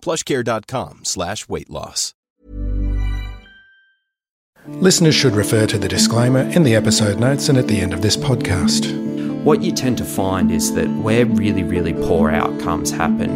plushcare.com 0.00 1.04
slash 1.04 1.48
weight 1.48 1.70
loss. 1.70 2.14
Listeners 4.66 5.14
should 5.14 5.34
refer 5.34 5.66
to 5.66 5.78
the 5.78 5.88
disclaimer 5.88 6.40
in 6.40 6.62
the 6.62 6.74
episode 6.74 7.18
notes 7.18 7.48
and 7.48 7.56
at 7.56 7.68
the 7.68 7.80
end 7.80 7.94
of 7.94 8.02
this 8.02 8.16
podcast. 8.16 8.92
What 9.42 9.62
you 9.62 9.72
tend 9.72 9.96
to 9.98 10.04
find 10.04 10.50
is 10.50 10.74
that 10.74 10.88
where 10.88 11.24
really, 11.24 11.62
really 11.62 11.94
poor 11.94 12.30
outcomes 12.30 12.90
happen, 12.90 13.30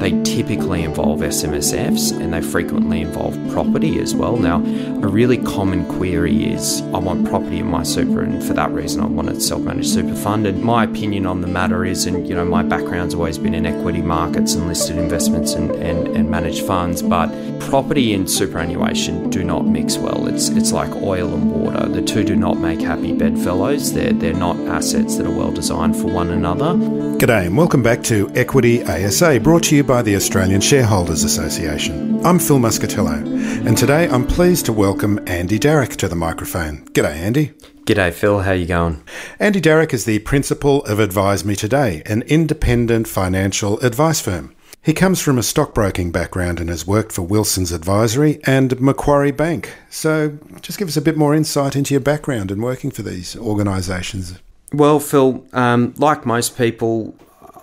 they 0.00 0.22
typically 0.22 0.82
involve 0.82 1.20
SMSFs 1.20 2.12
and 2.20 2.32
they 2.32 2.40
frequently 2.40 3.00
involve 3.00 3.38
property 3.50 3.98
as 4.00 4.14
well. 4.14 4.36
Now, 4.36 4.56
a 4.56 5.08
really 5.08 5.38
common 5.38 5.86
query 5.96 6.52
is 6.52 6.82
I 6.92 6.98
want 6.98 7.26
property 7.28 7.58
in 7.58 7.66
my 7.66 7.82
super, 7.82 8.22
and 8.22 8.42
for 8.42 8.54
that 8.54 8.70
reason, 8.70 9.00
I 9.02 9.06
want 9.06 9.30
a 9.30 9.40
self 9.40 9.62
managed 9.62 9.90
super 9.90 10.14
fund. 10.14 10.46
And 10.46 10.62
my 10.62 10.84
opinion 10.84 11.26
on 11.26 11.40
the 11.40 11.46
matter 11.46 11.84
is, 11.84 12.06
and 12.06 12.28
you 12.28 12.34
know, 12.34 12.44
my 12.44 12.62
background's 12.62 13.14
always 13.14 13.38
been 13.38 13.54
in 13.54 13.66
equity 13.66 14.02
markets 14.02 14.54
and 14.54 14.66
listed 14.66 14.98
investments 14.98 15.54
and, 15.54 15.70
and, 15.72 16.08
and 16.08 16.30
managed 16.30 16.66
funds, 16.66 17.00
but 17.02 17.28
property 17.60 18.12
and 18.14 18.30
superannuation 18.30 19.30
do 19.30 19.44
not 19.44 19.66
mix 19.66 19.96
well. 19.96 20.26
It's, 20.26 20.48
it's 20.48 20.72
like 20.72 20.90
oil 20.96 21.32
and 21.32 21.52
water. 21.52 21.88
The 21.88 22.02
two 22.02 22.24
do 22.24 22.36
not 22.36 22.58
make 22.58 22.80
happy 22.80 23.12
bedfellows. 23.12 23.92
They're, 23.92 24.12
they're 24.12 24.34
not 24.34 24.58
assets 24.68 25.16
that 25.16 25.26
are 25.26 25.34
well 25.34 25.52
designed 25.52 25.96
for 25.96 26.08
one 26.08 26.30
another. 26.30 26.74
G'day 26.74 27.46
and 27.46 27.56
welcome 27.56 27.82
back 27.82 28.02
to 28.04 28.30
Equity 28.34 28.82
ASA, 28.84 29.38
brought 29.40 29.62
to 29.64 29.76
you 29.76 29.83
by 29.86 30.00
the 30.00 30.16
Australian 30.16 30.60
Shareholders 30.60 31.24
Association. 31.24 32.24
I'm 32.24 32.38
Phil 32.38 32.58
Muscatello, 32.58 33.66
and 33.66 33.76
today 33.76 34.08
I'm 34.08 34.26
pleased 34.26 34.64
to 34.66 34.72
welcome 34.72 35.20
Andy 35.26 35.58
Darroch 35.58 35.96
to 35.96 36.08
the 36.08 36.16
microphone. 36.16 36.86
G'day, 36.86 37.14
Andy. 37.14 37.52
G'day, 37.84 38.12
Phil. 38.12 38.40
How 38.40 38.52
you 38.52 38.66
going? 38.66 39.02
Andy 39.38 39.60
Darroch 39.60 39.92
is 39.92 40.06
the 40.06 40.20
principal 40.20 40.82
of 40.84 40.98
Advise 40.98 41.44
Me 41.44 41.54
Today, 41.54 42.02
an 42.06 42.22
independent 42.22 43.06
financial 43.06 43.78
advice 43.80 44.20
firm. 44.20 44.54
He 44.80 44.94
comes 44.94 45.20
from 45.20 45.38
a 45.38 45.42
stockbroking 45.42 46.12
background 46.12 46.60
and 46.60 46.70
has 46.70 46.86
worked 46.86 47.12
for 47.12 47.22
Wilsons 47.22 47.72
Advisory 47.72 48.40
and 48.44 48.80
Macquarie 48.80 49.32
Bank. 49.32 49.74
So, 49.90 50.38
just 50.62 50.78
give 50.78 50.88
us 50.88 50.96
a 50.96 51.02
bit 51.02 51.16
more 51.16 51.34
insight 51.34 51.76
into 51.76 51.92
your 51.92 52.00
background 52.00 52.50
and 52.50 52.62
working 52.62 52.90
for 52.90 53.02
these 53.02 53.36
organisations. 53.36 54.38
Well, 54.72 54.98
Phil, 54.98 55.46
um, 55.52 55.94
like 55.98 56.24
most 56.24 56.56
people, 56.56 57.14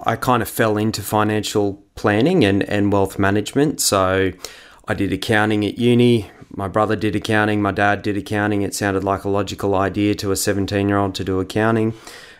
I 0.04 0.16
kind 0.16 0.42
of 0.42 0.50
fell 0.50 0.78
into 0.78 1.02
financial 1.02 1.84
planning 2.02 2.44
and, 2.44 2.64
and 2.64 2.92
wealth 2.92 3.20
management. 3.20 3.80
So 3.80 4.32
I 4.88 4.94
did 4.96 5.14
accounting 5.14 5.64
at 5.64 5.78
uni. 5.78 6.32
My 6.50 6.68
brother 6.68 6.96
did 6.96 7.16
accounting. 7.16 7.62
My 7.62 7.72
dad 7.72 8.02
did 8.02 8.18
accounting. 8.18 8.64
It 8.64 8.74
sounded 8.74 9.04
like 9.04 9.24
a 9.24 9.30
logical 9.30 9.76
idea 9.76 10.16
to 10.16 10.32
a 10.32 10.36
17 10.36 10.90
year 10.90 10.98
old 10.98 11.14
to 11.16 11.24
do 11.24 11.40
accounting. 11.40 11.94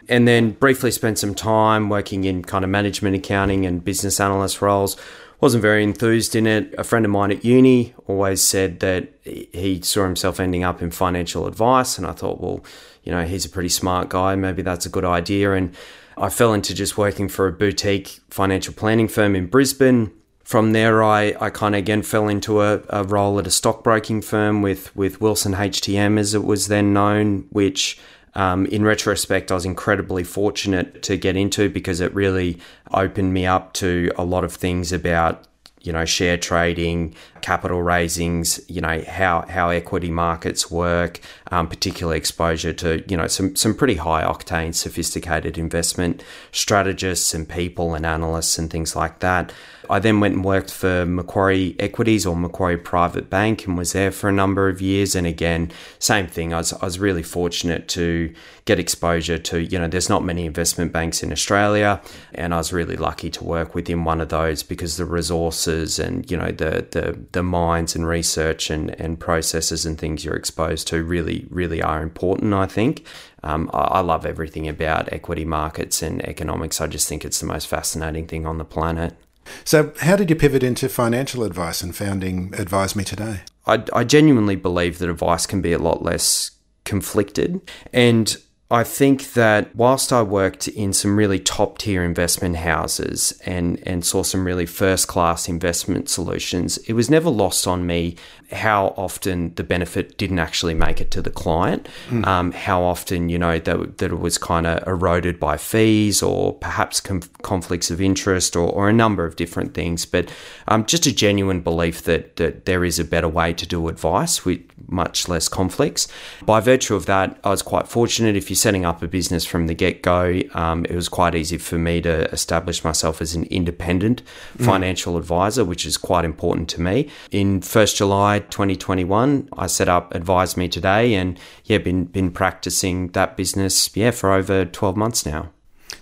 And 0.10 0.28
then 0.28 0.52
briefly 0.54 0.90
spent 0.90 1.20
some 1.20 1.36
time 1.36 1.90
working 1.90 2.24
in 2.24 2.44
kind 2.44 2.66
of 2.66 2.72
management 2.72 3.16
accounting 3.16 3.68
and 3.68 3.86
business 3.86 4.20
analyst 4.20 4.64
roles. 4.64 4.98
Wasn't 5.40 5.62
very 5.62 5.84
enthused 5.84 6.36
in 6.36 6.48
it. 6.48 6.74
A 6.80 6.84
friend 6.84 7.06
of 7.06 7.12
mine 7.12 7.32
at 7.32 7.46
uni 7.46 7.94
always 8.08 8.42
said 8.42 8.80
that 8.80 9.10
he 9.24 9.80
saw 9.84 10.04
himself 10.06 10.40
ending 10.40 10.64
up 10.64 10.82
in 10.82 10.90
financial 10.90 11.46
advice. 11.46 12.00
And 12.00 12.08
I 12.08 12.14
thought, 12.14 12.42
well, 12.42 12.66
you 13.04 13.12
know, 13.12 13.26
he's 13.26 13.46
a 13.46 13.50
pretty 13.50 13.70
smart 13.70 14.10
guy. 14.10 14.36
Maybe 14.36 14.64
that's 14.64 14.88
a 14.88 14.90
good 14.90 15.06
idea. 15.06 15.54
And 15.54 15.76
I 16.22 16.30
fell 16.30 16.54
into 16.54 16.76
just 16.76 17.00
working 17.00 17.28
for 17.28 17.48
a 17.48 17.52
boutique 17.52 18.20
financial 18.30 18.76
planning 18.76 19.08
firm 19.08 19.36
in 19.36 19.48
Brisbane. 19.48 20.12
From 20.44 20.72
there, 20.72 21.04
I, 21.04 21.36
I 21.42 21.50
kind 21.50 21.74
of 21.74 21.80
again 21.80 22.04
fell 22.04 22.28
into 22.28 22.62
a, 22.62 22.82
a 22.90 23.04
role 23.04 23.40
at 23.40 23.48
a 23.48 23.52
stockbroking 23.52 24.22
firm 24.22 24.62
with, 24.62 24.96
with 24.96 25.20
Wilson 25.20 25.54
HTM, 25.54 26.20
as 26.20 26.36
it 26.36 26.44
was 26.44 26.68
then 26.68 26.94
known, 26.94 27.48
which 27.50 28.00
um, 28.36 28.68
in 28.68 28.84
retrospect, 28.84 29.52
I 29.52 29.56
was 29.56 29.66
incredibly 29.66 30.24
fortunate 30.24 31.02
to 31.04 31.18
get 31.18 31.36
into 31.36 31.70
because 31.70 32.00
it 32.02 32.14
really 32.14 32.60
opened 32.94 33.34
me 33.34 33.48
up 33.48 33.74
to 33.74 34.12
a 34.16 34.24
lot 34.24 34.44
of 34.44 34.54
things 34.54 34.92
about 34.94 35.48
you 35.82 35.92
know 35.92 36.06
share 36.06 36.38
trading 36.38 37.16
capital 37.42 37.82
raisings 37.82 38.60
you 38.68 38.82
know 38.82 39.04
how 39.08 39.42
how 39.50 39.70
equity 39.70 40.12
markets 40.12 40.70
work 40.72 41.20
um, 41.52 41.68
particular 41.68 42.16
exposure 42.16 42.74
to 42.74 43.04
you 43.08 43.18
know 43.18 43.28
some 43.28 43.56
some 43.56 43.74
pretty 43.74 43.96
high 43.96 44.24
octane 44.24 44.74
sophisticated 44.74 45.58
investment 45.58 46.24
strategists 46.52 47.34
and 47.34 47.48
people 47.50 47.94
and 47.94 48.06
analysts 48.06 48.58
and 48.58 48.70
things 48.70 48.96
like 48.96 49.20
that 49.20 49.52
I 49.92 50.00
then 50.00 50.22
went 50.22 50.36
and 50.36 50.46
worked 50.46 50.72
for 50.72 51.06
Macquarie 51.06 51.76
Equities 51.78 52.26
or 52.26 52.34
Macquarie 52.34 52.78
Private 52.78 53.30
Bank 53.30 53.68
and 53.68 53.78
was 53.78 53.92
there 53.92 54.10
for 54.10 54.30
a 54.30 54.32
number 54.32 54.70
of 54.70 54.82
years. 54.82 55.16
And 55.16 55.28
again, 55.28 55.70
same 56.00 56.28
thing. 56.28 56.54
I 56.54 56.60
was, 56.60 56.72
I 56.72 56.86
was 56.86 56.98
really 56.98 57.24
fortunate 57.24 57.90
to 57.90 58.34
get 58.64 58.80
exposure 58.80 59.38
to, 59.38 59.60
you 59.60 59.78
know, 59.78 59.90
there's 59.90 60.08
not 60.08 60.24
many 60.24 60.46
investment 60.46 60.94
banks 60.94 61.24
in 61.24 61.34
Australia. 61.34 62.02
And 62.34 62.54
I 62.54 62.58
was 62.58 62.72
really 62.72 62.96
lucky 62.96 63.30
to 63.32 63.44
work 63.44 63.76
within 63.76 64.06
one 64.06 64.22
of 64.22 64.30
those 64.30 64.64
because 64.64 64.96
the 64.96 65.04
resources 65.04 66.00
and, 66.00 66.30
you 66.32 66.38
know, 66.38 66.52
the, 66.52 66.88
the, 66.92 67.20
the 67.32 67.44
minds 67.44 67.96
and 67.96 68.08
research 68.08 68.70
and, 68.70 69.00
and 69.00 69.20
processes 69.20 69.86
and 69.86 69.98
things 69.98 70.26
you're 70.26 70.36
exposed 70.36 70.88
to 70.88 71.04
really, 71.04 71.48
really 71.50 71.82
are 71.82 72.02
important, 72.02 72.54
I 72.54 72.66
think. 72.66 73.06
Um, 73.44 73.70
I, 73.74 73.80
I 73.80 74.00
love 74.02 74.26
everything 74.26 74.68
about 74.68 75.12
equity 75.12 75.46
markets 75.46 76.02
and 76.02 76.22
economics. 76.28 76.82
I 76.82 76.88
just 76.88 77.08
think 77.08 77.24
it's 77.24 77.40
the 77.40 77.46
most 77.46 77.68
fascinating 77.68 78.28
thing 78.28 78.46
on 78.46 78.58
the 78.58 78.66
planet. 78.66 79.16
So, 79.64 79.92
how 80.02 80.16
did 80.16 80.30
you 80.30 80.36
pivot 80.36 80.64
into 80.64 80.88
financial 80.88 81.44
advice 81.44 81.82
and 81.82 81.96
founding 81.96 82.54
Advise 82.58 82.96
Me 82.96 83.04
Today? 83.04 83.42
I, 83.66 83.84
I 83.94 84.04
genuinely 84.04 84.56
believe 84.56 85.00
that 85.00 85.10
advice 85.10 85.46
can 85.46 85.62
be 85.62 85.74
a 85.74 85.80
lot 85.80 86.04
less 86.04 86.52
conflicted. 86.84 87.62
And 87.92 88.38
I 88.72 88.86
think 88.86 89.34
that 89.34 89.76
whilst 89.76 90.14
I 90.14 90.22
worked 90.22 90.70
in 90.70 90.94
some 90.94 91.18
really 91.18 91.40
top 91.40 91.78
tier 91.78 92.06
investment 92.06 92.56
houses 92.56 93.38
and, 93.46 93.84
and 93.86 94.06
saw 94.06 94.24
some 94.24 94.46
really 94.48 94.66
first 94.66 95.10
class 95.10 95.50
investment 95.50 96.08
solutions, 96.08 96.78
it 96.88 96.94
was 96.94 97.10
never 97.10 97.30
lost 97.30 97.68
on 97.68 97.86
me 97.86 98.16
how 98.52 98.94
often 98.98 99.54
the 99.56 99.64
benefit 99.64 100.18
didn't 100.18 100.40
actually 100.40 100.74
make 100.74 101.00
it 101.00 101.12
to 101.12 101.22
the 101.22 101.30
client, 101.30 101.88
mm. 102.10 102.26
um, 102.26 102.52
how 102.52 102.84
often, 102.84 103.30
you 103.30 103.40
know, 103.40 103.60
that, 103.60 103.98
that 104.00 104.12
it 104.12 104.20
was 104.20 104.38
kind 104.38 104.68
of 104.68 104.86
eroded 104.88 105.40
by 105.40 105.58
fees 105.58 106.22
or 106.22 106.54
perhaps 106.54 107.00
com- 107.00 107.22
conflicts 107.42 107.90
of 107.90 108.02
interest 108.02 108.56
or, 108.56 108.70
or, 108.70 108.90
a 108.90 108.94
number 108.94 109.26
of 109.26 109.36
different 109.36 109.74
things. 109.74 110.06
But 110.06 110.32
um, 110.68 110.86
just 110.86 111.06
a 111.06 111.14
genuine 111.14 111.62
belief 111.62 112.04
that, 112.04 112.36
that 112.36 112.66
there 112.66 112.84
is 112.84 113.00
a 113.00 113.06
better 113.06 113.30
way 113.30 113.54
to 113.54 113.66
do 113.66 113.88
advice 113.88 114.44
with 114.44 114.62
much 114.88 115.28
less 115.28 115.48
conflicts. 115.48 116.08
By 116.44 116.60
virtue 116.60 116.96
of 116.96 117.06
that, 117.06 117.40
I 117.44 117.50
was 117.50 117.62
quite 117.62 117.88
fortunate. 117.88 118.36
If 118.36 118.50
you're 118.50 118.58
setting 118.58 118.86
up 118.86 119.02
a 119.02 119.08
business 119.08 119.46
from 119.46 119.68
the 119.68 119.74
get 119.74 120.02
go, 120.02 120.42
um, 120.54 120.86
it 120.86 120.96
was 120.96 121.08
quite 121.08 121.36
easy 121.36 121.58
for 121.58 121.78
me 121.78 122.02
to 122.02 122.30
establish 122.32 122.84
myself 122.84 123.22
as 123.22 123.36
an 123.36 123.46
independent 123.46 124.22
mm. 124.58 124.66
financial 124.66 125.18
advisor, 125.18 125.64
which 125.64 125.86
is 125.86 125.98
quite 125.98 126.26
important 126.26 126.70
to 126.70 126.82
me. 126.82 127.10
In 127.32 127.62
1st 127.62 127.96
July, 127.96 128.41
2021, 128.50 129.50
I 129.58 129.68
set 129.68 129.88
up 129.88 130.14
Advise 130.16 130.58
Me 130.58 130.68
Today 130.68 131.14
and 131.14 131.40
yeah, 131.66 131.78
been 131.78 132.06
been 132.06 132.32
practicing 132.32 133.10
that 133.10 133.38
business 133.38 133.96
yeah 133.96 134.12
for 134.12 134.34
over 134.34 134.66
12 134.66 134.98
months 134.98 135.26
now. 135.26 135.52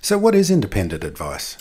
So 0.01 0.17
what 0.17 0.35
is 0.35 0.49
independent 0.49 1.03
advice? 1.03 1.57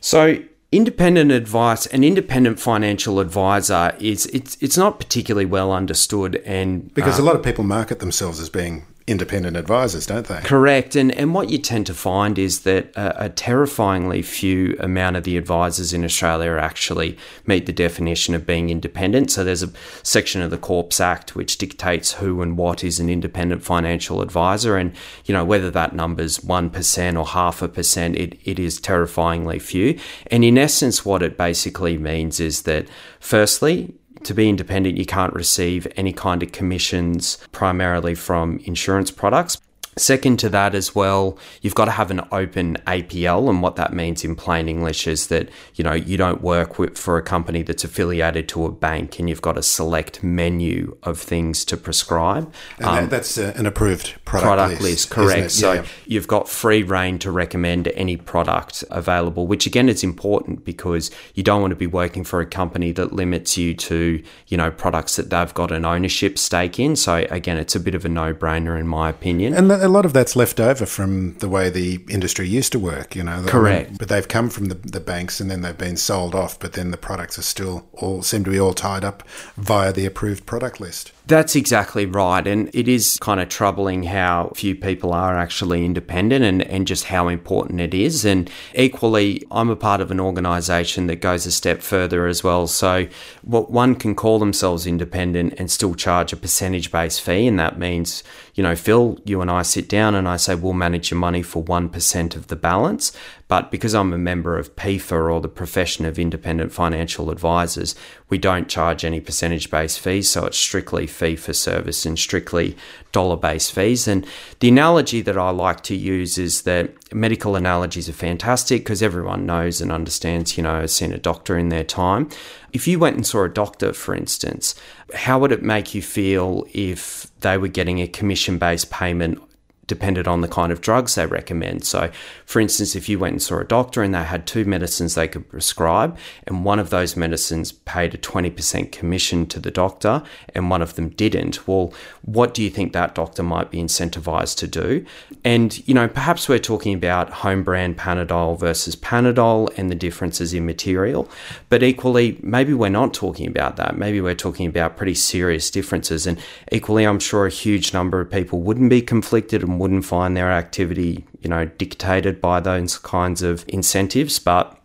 So 0.00 0.42
independent 0.70 1.32
advice 1.32 1.86
an 1.86 2.04
independent 2.04 2.60
financial 2.60 3.20
advisor 3.20 3.96
is 3.98 4.26
it's 4.26 4.56
it's 4.60 4.76
not 4.76 4.98
particularly 4.98 5.46
well 5.46 5.72
understood 5.72 6.36
and 6.44 6.92
because 6.92 7.18
uh, 7.18 7.22
a 7.22 7.24
lot 7.24 7.34
of 7.34 7.42
people 7.42 7.64
market 7.64 8.00
themselves 8.00 8.38
as 8.38 8.50
being 8.50 8.84
independent 9.08 9.56
advisors, 9.56 10.06
don't 10.06 10.26
they? 10.26 10.40
Correct. 10.40 10.94
And 10.94 11.10
and 11.12 11.34
what 11.34 11.48
you 11.50 11.58
tend 11.58 11.86
to 11.86 11.94
find 11.94 12.38
is 12.38 12.60
that 12.60 12.94
a, 12.94 13.24
a, 13.24 13.28
terrifyingly 13.30 14.22
few 14.22 14.76
amount 14.80 15.16
of 15.16 15.24
the 15.24 15.36
advisors 15.36 15.92
in 15.92 16.04
Australia 16.04 16.52
actually 16.52 17.16
meet 17.46 17.66
the 17.66 17.72
definition 17.72 18.34
of 18.34 18.46
being 18.46 18.70
independent. 18.70 19.30
So 19.30 19.44
there's 19.44 19.62
a 19.62 19.72
section 20.02 20.42
of 20.42 20.50
the 20.50 20.58
Corps 20.58 21.00
Act 21.00 21.34
which 21.34 21.58
dictates 21.58 22.12
who 22.12 22.42
and 22.42 22.58
what 22.58 22.84
is 22.84 23.00
an 23.00 23.08
independent 23.08 23.62
financial 23.64 24.20
advisor. 24.20 24.76
And, 24.76 24.92
you 25.24 25.32
know, 25.32 25.44
whether 25.44 25.70
that 25.70 25.94
number's 25.94 26.38
1% 26.38 27.18
or 27.18 27.26
half 27.26 27.62
a 27.62 27.68
percent, 27.68 28.16
it, 28.16 28.38
it 28.44 28.58
is 28.58 28.80
terrifyingly 28.80 29.58
few. 29.58 29.98
And 30.28 30.44
in 30.44 30.58
essence, 30.58 31.04
what 31.04 31.22
it 31.22 31.36
basically 31.36 31.96
means 31.98 32.40
is 32.40 32.62
that, 32.62 32.86
firstly, 33.20 33.94
to 34.24 34.34
be 34.34 34.48
independent, 34.48 34.96
you 34.96 35.06
can't 35.06 35.32
receive 35.34 35.86
any 35.96 36.12
kind 36.12 36.42
of 36.42 36.52
commissions 36.52 37.38
primarily 37.52 38.14
from 38.14 38.58
insurance 38.64 39.10
products. 39.10 39.60
Second 39.98 40.38
to 40.38 40.48
that 40.50 40.74
as 40.74 40.94
well, 40.94 41.38
you've 41.60 41.74
got 41.74 41.86
to 41.86 41.90
have 41.90 42.10
an 42.10 42.20
open 42.32 42.76
APL, 42.86 43.48
and 43.48 43.62
what 43.62 43.76
that 43.76 43.92
means 43.92 44.24
in 44.24 44.36
plain 44.36 44.68
English 44.68 45.06
is 45.06 45.26
that 45.28 45.48
you 45.74 45.84
know 45.84 45.92
you 45.92 46.16
don't 46.16 46.40
work 46.42 46.78
with, 46.78 46.96
for 46.96 47.18
a 47.18 47.22
company 47.22 47.62
that's 47.62 47.84
affiliated 47.84 48.48
to 48.50 48.64
a 48.64 48.70
bank, 48.70 49.18
and 49.18 49.28
you've 49.28 49.42
got 49.42 49.58
a 49.58 49.62
select 49.62 50.22
menu 50.22 50.96
of 51.02 51.18
things 51.18 51.64
to 51.66 51.76
prescribe. 51.76 52.52
And 52.78 52.86
um, 52.86 53.08
that's 53.08 53.38
uh, 53.38 53.52
an 53.56 53.66
approved 53.66 54.14
product, 54.24 54.46
product 54.46 54.80
list, 54.80 54.82
list 54.82 55.10
correct? 55.10 55.50
So 55.50 55.72
yeah. 55.74 55.84
you've 56.06 56.28
got 56.28 56.48
free 56.48 56.82
reign 56.82 57.18
to 57.20 57.30
recommend 57.30 57.88
any 57.88 58.16
product 58.16 58.84
available, 58.90 59.46
which 59.46 59.66
again 59.66 59.88
is 59.88 60.04
important 60.04 60.64
because 60.64 61.10
you 61.34 61.42
don't 61.42 61.60
want 61.60 61.72
to 61.72 61.76
be 61.76 61.86
working 61.86 62.24
for 62.24 62.40
a 62.40 62.46
company 62.46 62.92
that 62.92 63.12
limits 63.12 63.56
you 63.56 63.74
to 63.74 64.22
you 64.46 64.56
know 64.56 64.70
products 64.70 65.16
that 65.16 65.30
they've 65.30 65.54
got 65.54 65.72
an 65.72 65.84
ownership 65.84 66.38
stake 66.38 66.78
in. 66.78 66.96
So 66.96 67.26
again, 67.30 67.58
it's 67.58 67.74
a 67.74 67.80
bit 67.80 67.94
of 67.94 68.04
a 68.04 68.08
no-brainer 68.08 68.78
in 68.78 68.86
my 68.86 69.10
opinion. 69.10 69.54
And 69.54 69.70
a 69.88 69.90
lot 69.90 70.04
of 70.04 70.12
that's 70.12 70.36
left 70.36 70.60
over 70.60 70.86
from 70.86 71.34
the 71.38 71.48
way 71.48 71.70
the 71.70 72.00
industry 72.08 72.46
used 72.46 72.70
to 72.72 72.78
work, 72.78 73.16
you 73.16 73.24
know. 73.24 73.42
Correct. 73.46 73.98
but 73.98 74.08
they've 74.08 74.28
come 74.28 74.50
from 74.50 74.66
the, 74.66 74.74
the 74.74 75.00
banks 75.00 75.40
and 75.40 75.50
then 75.50 75.62
they've 75.62 75.76
been 75.76 75.96
sold 75.96 76.34
off, 76.34 76.60
but 76.60 76.74
then 76.74 76.90
the 76.90 76.96
products 76.96 77.38
are 77.38 77.42
still 77.42 77.88
all 77.94 78.22
seem 78.22 78.44
to 78.44 78.50
be 78.50 78.60
all 78.60 78.74
tied 78.74 79.02
up 79.02 79.26
via 79.56 79.92
the 79.92 80.06
approved 80.06 80.46
product 80.46 80.78
list. 80.78 81.12
That's 81.28 81.54
exactly 81.54 82.06
right. 82.06 82.46
And 82.46 82.70
it 82.72 82.88
is 82.88 83.18
kind 83.20 83.38
of 83.38 83.50
troubling 83.50 84.04
how 84.04 84.50
few 84.54 84.74
people 84.74 85.12
are 85.12 85.36
actually 85.36 85.84
independent 85.84 86.42
and, 86.42 86.62
and 86.62 86.86
just 86.86 87.04
how 87.04 87.28
important 87.28 87.82
it 87.82 87.92
is. 87.92 88.24
And 88.24 88.50
equally, 88.74 89.46
I'm 89.50 89.68
a 89.68 89.76
part 89.76 90.00
of 90.00 90.10
an 90.10 90.20
organisation 90.20 91.06
that 91.08 91.16
goes 91.16 91.44
a 91.44 91.52
step 91.52 91.82
further 91.82 92.26
as 92.26 92.42
well. 92.42 92.66
So, 92.66 93.08
what 93.42 93.70
one 93.70 93.94
can 93.94 94.14
call 94.14 94.38
themselves 94.38 94.86
independent 94.86 95.52
and 95.58 95.70
still 95.70 95.94
charge 95.94 96.32
a 96.32 96.36
percentage 96.36 96.90
based 96.90 97.20
fee. 97.20 97.46
And 97.46 97.58
that 97.58 97.78
means, 97.78 98.24
you 98.54 98.62
know, 98.62 98.74
Phil, 98.74 99.18
you 99.26 99.42
and 99.42 99.50
I 99.50 99.62
sit 99.62 99.86
down 99.86 100.14
and 100.14 100.26
I 100.26 100.38
say, 100.38 100.54
we'll 100.54 100.72
manage 100.72 101.10
your 101.10 101.20
money 101.20 101.42
for 101.42 101.62
1% 101.62 102.36
of 102.36 102.46
the 102.46 102.56
balance. 102.56 103.12
But 103.48 103.70
because 103.70 103.94
I'm 103.94 104.12
a 104.12 104.18
member 104.18 104.58
of 104.58 104.76
PIFA 104.76 105.32
or 105.32 105.40
the 105.40 105.48
Profession 105.48 106.04
of 106.04 106.18
Independent 106.18 106.70
Financial 106.70 107.30
Advisors, 107.30 107.94
we 108.28 108.36
don't 108.36 108.68
charge 108.68 109.04
any 109.04 109.20
percentage 109.20 109.70
based 109.70 110.00
fees. 110.00 110.28
So 110.28 110.44
it's 110.44 110.58
strictly 110.58 111.06
fee 111.06 111.34
for 111.34 111.54
service 111.54 112.04
and 112.04 112.18
strictly 112.18 112.76
dollar 113.10 113.38
based 113.38 113.72
fees. 113.72 114.06
And 114.06 114.26
the 114.60 114.68
analogy 114.68 115.22
that 115.22 115.38
I 115.38 115.48
like 115.48 115.82
to 115.84 115.96
use 115.96 116.36
is 116.36 116.62
that 116.62 116.92
medical 117.12 117.56
analogies 117.56 118.08
are 118.08 118.12
fantastic 118.12 118.82
because 118.82 119.02
everyone 119.02 119.46
knows 119.46 119.80
and 119.80 119.90
understands, 119.90 120.58
you 120.58 120.62
know, 120.62 120.82
has 120.82 120.94
seen 120.94 121.12
a 121.12 121.18
doctor 121.18 121.56
in 121.56 121.70
their 121.70 121.84
time. 121.84 122.28
If 122.74 122.86
you 122.86 122.98
went 122.98 123.16
and 123.16 123.26
saw 123.26 123.44
a 123.44 123.48
doctor, 123.48 123.94
for 123.94 124.14
instance, 124.14 124.74
how 125.14 125.38
would 125.38 125.52
it 125.52 125.62
make 125.62 125.94
you 125.94 126.02
feel 126.02 126.66
if 126.74 127.28
they 127.40 127.56
were 127.56 127.68
getting 127.68 128.00
a 128.00 128.06
commission 128.06 128.58
based 128.58 128.90
payment 128.90 129.42
depended 129.88 130.28
on 130.28 130.42
the 130.42 130.48
kind 130.48 130.70
of 130.70 130.80
drugs 130.80 131.16
they 131.16 131.26
recommend. 131.26 131.84
So, 131.84 132.10
for 132.46 132.60
instance, 132.60 132.94
if 132.94 133.08
you 133.08 133.18
went 133.18 133.32
and 133.32 133.42
saw 133.42 133.58
a 133.58 133.64
doctor 133.64 134.02
and 134.02 134.14
they 134.14 134.22
had 134.22 134.46
two 134.46 134.64
medicines 134.64 135.16
they 135.16 135.26
could 135.26 135.48
prescribe, 135.48 136.16
and 136.46 136.64
one 136.64 136.78
of 136.78 136.90
those 136.90 137.16
medicines 137.16 137.72
paid 137.72 138.14
a 138.14 138.18
20% 138.18 138.92
commission 138.92 139.46
to 139.46 139.58
the 139.58 139.72
doctor 139.72 140.22
and 140.54 140.70
one 140.70 140.82
of 140.82 140.94
them 140.94 141.08
didn't, 141.08 141.66
well, 141.66 141.92
what 142.22 142.54
do 142.54 142.62
you 142.62 142.70
think 142.70 142.92
that 142.92 143.14
doctor 143.16 143.42
might 143.42 143.70
be 143.70 143.78
incentivized 143.78 144.58
to 144.58 144.68
do? 144.68 145.04
And, 145.44 145.86
you 145.88 145.94
know, 145.94 146.06
perhaps 146.06 146.48
we're 146.48 146.58
talking 146.58 146.94
about 146.94 147.30
home 147.30 147.64
brand 147.64 147.96
Panadol 147.96 148.58
versus 148.58 148.94
Panadol 148.94 149.76
and 149.78 149.90
the 149.90 149.94
differences 149.94 150.52
in 150.54 150.66
material, 150.66 151.28
but 151.70 151.82
equally, 151.82 152.38
maybe 152.42 152.74
we're 152.74 152.90
not 152.90 153.14
talking 153.14 153.48
about 153.48 153.76
that. 153.76 153.96
Maybe 153.96 154.20
we're 154.20 154.34
talking 154.34 154.66
about 154.66 154.96
pretty 154.96 155.14
serious 155.14 155.70
differences. 155.70 156.26
And 156.26 156.38
equally, 156.70 157.04
I'm 157.04 157.18
sure 157.18 157.46
a 157.46 157.50
huge 157.50 157.94
number 157.94 158.20
of 158.20 158.30
people 158.30 158.60
wouldn't 158.60 158.90
be 158.90 159.00
conflicted 159.00 159.62
and 159.62 159.77
wouldn't 159.78 160.04
find 160.04 160.36
their 160.36 160.50
activity, 160.50 161.26
you 161.40 161.48
know, 161.50 161.64
dictated 161.64 162.40
by 162.40 162.60
those 162.60 162.98
kinds 162.98 163.42
of 163.42 163.64
incentives. 163.68 164.38
But 164.38 164.77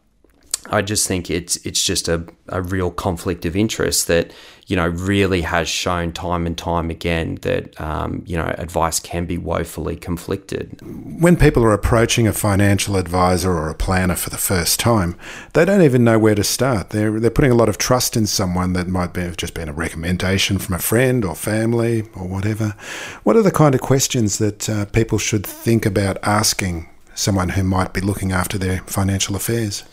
I 0.67 0.81
just 0.81 1.07
think 1.07 1.29
it's 1.29 1.57
it's 1.57 1.83
just 1.83 2.07
a, 2.07 2.25
a 2.47 2.61
real 2.61 2.89
conflict 2.89 3.45
of 3.45 3.55
interest 3.55 4.07
that 4.07 4.31
you 4.67 4.77
know 4.77 4.87
really 4.87 5.41
has 5.41 5.67
shown 5.67 6.13
time 6.13 6.47
and 6.47 6.57
time 6.57 6.89
again 6.89 7.35
that 7.41 7.79
um, 7.81 8.23
you 8.25 8.37
know 8.37 8.53
advice 8.57 8.99
can 8.99 9.25
be 9.25 9.37
woefully 9.37 9.97
conflicted. 9.97 10.79
When 11.19 11.35
people 11.35 11.65
are 11.65 11.73
approaching 11.73 12.27
a 12.27 12.33
financial 12.33 12.95
advisor 12.95 13.51
or 13.51 13.69
a 13.69 13.75
planner 13.75 14.15
for 14.15 14.29
the 14.29 14.37
first 14.37 14.79
time, 14.79 15.17
they 15.53 15.65
don't 15.65 15.81
even 15.81 16.03
know 16.03 16.17
where 16.17 16.35
to 16.35 16.43
start. 16.43 16.91
They're 16.91 17.19
they're 17.19 17.29
putting 17.29 17.51
a 17.51 17.55
lot 17.55 17.69
of 17.69 17.77
trust 17.77 18.15
in 18.15 18.25
someone 18.25 18.71
that 18.73 18.87
might 18.87 19.13
be 19.13 19.21
have 19.21 19.37
just 19.37 19.53
been 19.53 19.69
a 19.69 19.73
recommendation 19.73 20.59
from 20.59 20.75
a 20.75 20.79
friend 20.79 21.25
or 21.25 21.35
family 21.35 22.03
or 22.15 22.27
whatever. 22.27 22.75
What 23.23 23.35
are 23.35 23.43
the 23.43 23.51
kind 23.51 23.75
of 23.75 23.81
questions 23.81 24.37
that 24.37 24.69
uh, 24.69 24.85
people 24.85 25.17
should 25.17 25.45
think 25.45 25.85
about 25.85 26.17
asking 26.23 26.89
someone 27.15 27.49
who 27.49 27.63
might 27.63 27.93
be 27.93 28.01
looking 28.01 28.31
after 28.31 28.57
their 28.57 28.79
financial 28.79 29.35
affairs? 29.35 29.83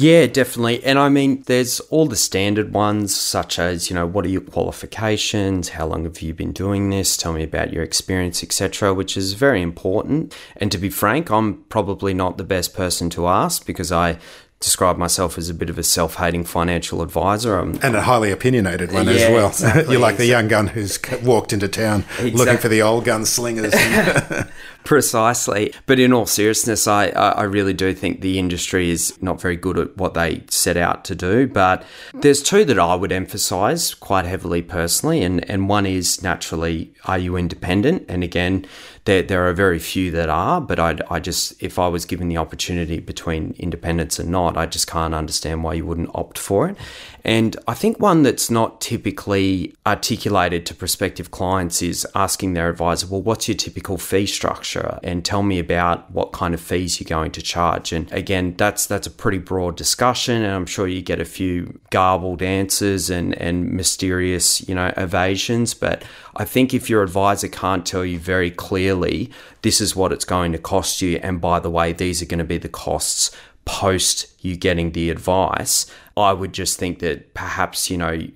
Yeah, 0.00 0.26
definitely. 0.28 0.82
And 0.82 0.98
I 0.98 1.10
mean, 1.10 1.42
there's 1.42 1.78
all 1.90 2.06
the 2.06 2.16
standard 2.16 2.72
ones, 2.72 3.14
such 3.14 3.58
as, 3.58 3.90
you 3.90 3.94
know, 3.94 4.06
what 4.06 4.24
are 4.24 4.30
your 4.30 4.40
qualifications? 4.40 5.68
How 5.68 5.86
long 5.86 6.04
have 6.04 6.22
you 6.22 6.32
been 6.32 6.52
doing 6.52 6.88
this? 6.88 7.18
Tell 7.18 7.34
me 7.34 7.42
about 7.42 7.70
your 7.70 7.82
experience, 7.82 8.42
etc., 8.42 8.94
which 8.94 9.18
is 9.18 9.34
very 9.34 9.60
important. 9.60 10.34
And 10.56 10.72
to 10.72 10.78
be 10.78 10.88
frank, 10.88 11.30
I'm 11.30 11.64
probably 11.64 12.14
not 12.14 12.38
the 12.38 12.44
best 12.44 12.72
person 12.72 13.10
to 13.10 13.26
ask 13.28 13.66
because 13.66 13.92
I 13.92 14.18
describe 14.60 14.98
myself 14.98 15.38
as 15.38 15.48
a 15.48 15.54
bit 15.54 15.70
of 15.70 15.78
a 15.78 15.82
self-hating 15.82 16.44
financial 16.44 17.00
advisor. 17.00 17.58
I'm, 17.58 17.78
and 17.82 17.96
a 17.96 18.02
highly 18.02 18.30
opinionated 18.30 18.92
one 18.92 19.06
yeah, 19.06 19.12
as 19.12 19.30
well. 19.30 19.48
Exactly, 19.48 19.84
You're 19.92 20.00
like 20.00 20.18
the 20.18 20.26
young 20.26 20.48
gun 20.48 20.66
who's 20.66 20.98
walked 21.22 21.54
into 21.54 21.66
town 21.66 22.00
exactly. 22.00 22.30
looking 22.32 22.58
for 22.58 22.68
the 22.68 22.82
old 22.82 23.06
gun 23.06 23.24
slingers. 23.24 23.74
Precisely. 24.84 25.72
But 25.86 26.00
in 26.00 26.12
all 26.12 26.26
seriousness, 26.26 26.88
I, 26.88 27.08
I 27.08 27.42
really 27.42 27.74
do 27.74 27.94
think 27.94 28.20
the 28.20 28.38
industry 28.38 28.90
is 28.90 29.20
not 29.22 29.40
very 29.40 29.56
good 29.56 29.78
at 29.78 29.96
what 29.96 30.14
they 30.14 30.42
set 30.48 30.76
out 30.76 31.04
to 31.04 31.14
do. 31.14 31.46
But 31.46 31.84
there's 32.14 32.42
two 32.42 32.64
that 32.64 32.78
I 32.78 32.94
would 32.94 33.12
emphasize 33.12 33.94
quite 33.94 34.24
heavily 34.24 34.62
personally. 34.62 35.22
And, 35.22 35.48
and 35.50 35.68
one 35.68 35.86
is 35.86 36.22
naturally, 36.22 36.92
are 37.04 37.18
you 37.18 37.36
independent? 37.36 38.06
And 38.08 38.24
again, 38.24 38.66
there, 39.04 39.22
there 39.22 39.48
are 39.48 39.52
very 39.52 39.78
few 39.78 40.10
that 40.12 40.28
are, 40.28 40.60
but 40.60 40.78
I, 40.78 40.98
I 41.10 41.20
just, 41.20 41.60
if 41.62 41.78
I 41.78 41.88
was 41.88 42.04
given 42.04 42.28
the 42.28 42.36
opportunity 42.36 43.00
between 43.00 43.54
independence 43.58 44.18
and 44.18 44.30
not, 44.30 44.56
I 44.56 44.66
just 44.66 44.86
can't 44.86 45.14
understand 45.14 45.64
why 45.64 45.74
you 45.74 45.86
wouldn't 45.86 46.10
opt 46.14 46.38
for 46.38 46.68
it. 46.68 46.76
And 47.24 47.56
I 47.66 47.74
think 47.74 47.98
one 47.98 48.22
that's 48.22 48.50
not 48.50 48.80
typically 48.80 49.74
articulated 49.86 50.64
to 50.66 50.74
prospective 50.74 51.30
clients 51.30 51.82
is 51.82 52.06
asking 52.14 52.54
their 52.54 52.68
advisor, 52.68 53.06
well, 53.06 53.22
what's 53.22 53.48
your 53.48 53.56
typical 53.56 53.98
fee 53.98 54.26
structure? 54.26 54.69
And 55.02 55.24
tell 55.24 55.42
me 55.42 55.58
about 55.58 56.10
what 56.10 56.32
kind 56.32 56.54
of 56.54 56.60
fees 56.60 57.00
you're 57.00 57.08
going 57.08 57.32
to 57.32 57.42
charge. 57.42 57.92
And 57.92 58.10
again, 58.12 58.54
that's 58.56 58.86
that's 58.86 59.06
a 59.06 59.10
pretty 59.10 59.38
broad 59.38 59.76
discussion, 59.76 60.42
and 60.42 60.52
I'm 60.52 60.66
sure 60.66 60.86
you 60.86 61.02
get 61.02 61.20
a 61.20 61.24
few 61.24 61.80
garbled 61.90 62.42
answers 62.42 63.10
and, 63.10 63.34
and 63.34 63.72
mysterious, 63.72 64.66
you 64.68 64.74
know, 64.74 64.92
evasions. 64.96 65.74
But 65.74 66.04
I 66.36 66.44
think 66.44 66.72
if 66.72 66.88
your 66.88 67.02
advisor 67.02 67.48
can't 67.48 67.84
tell 67.84 68.04
you 68.04 68.18
very 68.18 68.50
clearly, 68.50 69.30
this 69.62 69.80
is 69.80 69.96
what 69.96 70.12
it's 70.12 70.24
going 70.24 70.52
to 70.52 70.58
cost 70.58 71.02
you, 71.02 71.18
and 71.22 71.40
by 71.40 71.60
the 71.60 71.70
way, 71.70 71.92
these 71.92 72.22
are 72.22 72.26
going 72.26 72.38
to 72.38 72.44
be 72.44 72.58
the 72.58 72.68
costs 72.68 73.30
post 73.64 74.26
you 74.40 74.56
getting 74.56 74.92
the 74.92 75.10
advice, 75.10 75.86
I 76.16 76.32
would 76.32 76.52
just 76.52 76.78
think 76.78 76.98
that 77.00 77.34
perhaps, 77.34 77.90
you 77.90 77.98
know, 77.98 78.26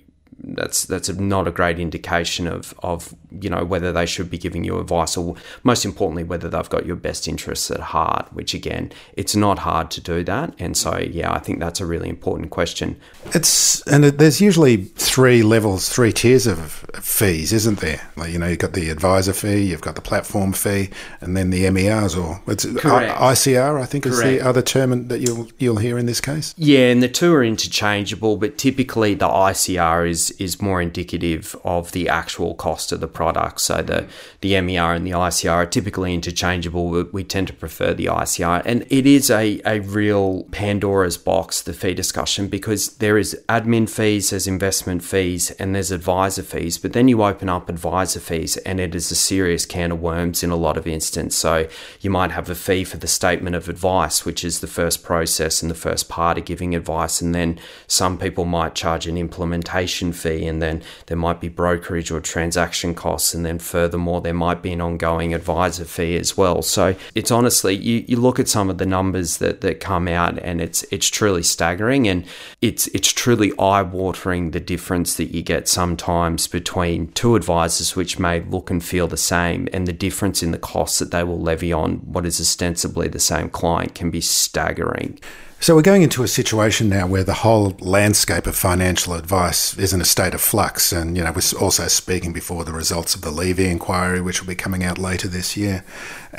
that's 0.49 0.85
that's 0.85 1.09
not 1.09 1.47
a 1.47 1.51
great 1.51 1.79
indication 1.79 2.45
of 2.45 2.73
of 2.83 3.15
you 3.41 3.49
know 3.49 3.65
whether 3.65 3.91
they 3.91 4.05
should 4.05 4.29
be 4.29 4.37
giving 4.37 4.63
you 4.63 4.79
advice 4.79 5.17
or 5.17 5.35
most 5.63 5.83
importantly 5.85 6.23
whether 6.23 6.49
they've 6.49 6.69
got 6.69 6.85
your 6.85 6.95
best 6.95 7.27
interests 7.27 7.71
at 7.71 7.79
heart 7.79 8.27
which 8.31 8.53
again 8.53 8.91
it's 9.13 9.35
not 9.35 9.59
hard 9.59 9.89
to 9.89 9.99
do 9.99 10.23
that 10.23 10.53
and 10.59 10.77
so 10.77 10.97
yeah 10.97 11.33
I 11.33 11.39
think 11.39 11.59
that's 11.59 11.79
a 11.79 11.85
really 11.85 12.09
important 12.09 12.51
question 12.51 12.99
it's 13.33 13.81
and 13.87 14.03
there's 14.03 14.39
usually 14.39 14.77
three 14.77 15.41
levels 15.41 15.89
three 15.89 16.13
tiers 16.13 16.45
of 16.45 16.85
fees 17.01 17.51
isn't 17.51 17.79
there 17.79 18.01
like, 18.15 18.31
you 18.31 18.37
know 18.37 18.47
you've 18.47 18.59
got 18.59 18.73
the 18.73 18.89
advisor 18.89 19.33
fee 19.33 19.63
you've 19.63 19.81
got 19.81 19.95
the 19.95 20.01
platform 20.01 20.53
fee 20.53 20.89
and 21.21 21.35
then 21.35 21.49
the 21.49 21.69
MERs 21.71 22.15
or 22.15 22.41
it's 22.47 22.65
uh, 22.65 22.73
Correct. 22.77 23.17
ICR 23.17 23.81
I 23.81 23.85
think 23.85 24.03
Correct. 24.03 24.17
is 24.17 24.21
the 24.21 24.41
other 24.41 24.61
term 24.61 25.07
that 25.07 25.21
you'll 25.21 25.47
you'll 25.57 25.77
hear 25.77 25.97
in 25.97 26.05
this 26.05 26.21
case 26.21 26.53
yeah 26.57 26.91
and 26.91 27.01
the 27.01 27.09
two 27.09 27.33
are 27.33 27.43
interchangeable 27.43 28.37
but 28.37 28.57
typically 28.59 29.15
the 29.15 29.27
ICR 29.27 30.07
is 30.07 30.34
is 30.39 30.61
more 30.61 30.81
indicative 30.81 31.55
of 31.63 31.91
the 31.91 32.09
actual 32.09 32.55
cost 32.55 32.91
of 32.91 32.99
the 32.99 33.07
product. 33.07 33.61
So 33.61 33.81
the 33.81 34.07
the 34.41 34.59
MER 34.61 34.93
and 34.93 35.05
the 35.05 35.11
ICR 35.11 35.51
are 35.51 35.65
typically 35.65 36.13
interchangeable. 36.13 36.89
We, 36.89 37.03
we 37.03 37.23
tend 37.23 37.47
to 37.47 37.53
prefer 37.53 37.93
the 37.93 38.05
ICR, 38.05 38.61
and 38.65 38.85
it 38.89 39.05
is 39.05 39.29
a 39.29 39.61
a 39.65 39.79
real 39.79 40.43
Pandora's 40.51 41.17
box 41.17 41.61
the 41.61 41.73
fee 41.73 41.93
discussion 41.93 42.47
because 42.47 42.97
there 42.97 43.17
is 43.17 43.39
admin 43.49 43.89
fees, 43.89 44.29
there's 44.29 44.47
investment 44.47 45.03
fees, 45.03 45.51
and 45.51 45.73
there's 45.73 45.91
advisor 45.91 46.43
fees. 46.43 46.77
But 46.77 46.93
then 46.93 47.07
you 47.07 47.23
open 47.23 47.49
up 47.49 47.69
advisor 47.69 48.19
fees, 48.19 48.57
and 48.57 48.79
it 48.79 48.95
is 48.95 49.11
a 49.11 49.15
serious 49.15 49.65
can 49.65 49.91
of 49.91 50.01
worms 50.01 50.43
in 50.43 50.51
a 50.51 50.55
lot 50.55 50.77
of 50.77 50.87
instances. 50.87 51.37
So 51.37 51.67
you 52.01 52.09
might 52.09 52.31
have 52.31 52.49
a 52.49 52.55
fee 52.55 52.83
for 52.83 52.97
the 52.97 53.07
statement 53.07 53.55
of 53.55 53.69
advice, 53.69 54.25
which 54.25 54.43
is 54.43 54.59
the 54.59 54.67
first 54.67 55.03
process 55.03 55.61
and 55.61 55.69
the 55.69 55.75
first 55.75 56.09
part 56.09 56.37
of 56.37 56.45
giving 56.45 56.73
advice, 56.73 57.21
and 57.21 57.35
then 57.35 57.59
some 57.87 58.17
people 58.17 58.45
might 58.45 58.75
charge 58.75 59.07
an 59.07 59.17
implementation 59.17 60.11
fee, 60.13 60.24
and 60.25 60.61
then 60.61 60.81
there 61.07 61.17
might 61.17 61.39
be 61.39 61.49
brokerage 61.49 62.11
or 62.11 62.19
transaction 62.19 62.93
costs, 62.93 63.33
and 63.33 63.45
then 63.45 63.59
furthermore, 63.59 64.21
there 64.21 64.33
might 64.33 64.61
be 64.61 64.71
an 64.73 64.81
ongoing 64.81 65.33
advisor 65.33 65.85
fee 65.85 66.17
as 66.17 66.37
well. 66.37 66.61
So 66.61 66.95
it's 67.13 67.31
honestly, 67.31 67.75
you, 67.75 68.03
you 68.07 68.17
look 68.17 68.39
at 68.39 68.47
some 68.47 68.69
of 68.69 68.77
the 68.77 68.85
numbers 68.85 69.37
that, 69.37 69.61
that 69.61 69.79
come 69.79 70.07
out, 70.07 70.37
and 70.39 70.61
it's 70.61 70.83
it's 70.91 71.07
truly 71.07 71.43
staggering, 71.43 72.07
and 72.07 72.25
it's 72.61 72.87
it's 72.87 73.11
truly 73.11 73.51
eye 73.59 73.81
watering 73.81 74.51
the 74.51 74.59
difference 74.59 75.15
that 75.15 75.33
you 75.33 75.41
get 75.41 75.67
sometimes 75.67 76.47
between 76.47 77.11
two 77.13 77.35
advisors 77.35 77.95
which 77.95 78.19
may 78.19 78.41
look 78.41 78.69
and 78.69 78.83
feel 78.83 79.07
the 79.07 79.17
same, 79.17 79.67
and 79.73 79.87
the 79.87 79.93
difference 79.93 80.41
in 80.43 80.51
the 80.51 80.57
costs 80.57 80.99
that 80.99 81.11
they 81.11 81.23
will 81.23 81.39
levy 81.39 81.71
on 81.71 81.97
what 81.97 82.25
is 82.25 82.39
ostensibly 82.39 83.07
the 83.07 83.19
same 83.19 83.49
client 83.49 83.95
can 83.95 84.09
be 84.11 84.21
staggering. 84.21 85.19
So 85.65 85.75
we're 85.75 85.81
going 85.81 86.03
into 86.03 86.21
a 86.21 86.27
situation 86.27 86.89
now 86.89 87.07
where 87.07 87.23
the 87.23 87.33
whole 87.33 87.75
landscape 87.79 88.45
of 88.45 88.55
financial 88.55 89.15
advice 89.15 89.75
is 89.79 89.93
in 89.93 89.99
a 89.99 90.05
state 90.05 90.35
of 90.35 90.41
flux, 90.41 90.91
and 90.91 91.17
you 91.17 91.23
know 91.23 91.31
we're 91.31 91.59
also 91.59 91.87
speaking 91.87 92.33
before 92.33 92.63
the 92.63 92.71
results 92.71 93.15
of 93.15 93.21
the 93.21 93.31
Levy 93.31 93.65
inquiry, 93.65 94.21
which 94.21 94.39
will 94.39 94.47
be 94.47 94.53
coming 94.53 94.83
out 94.83 94.99
later 94.99 95.27
this 95.27 95.57
year. 95.57 95.83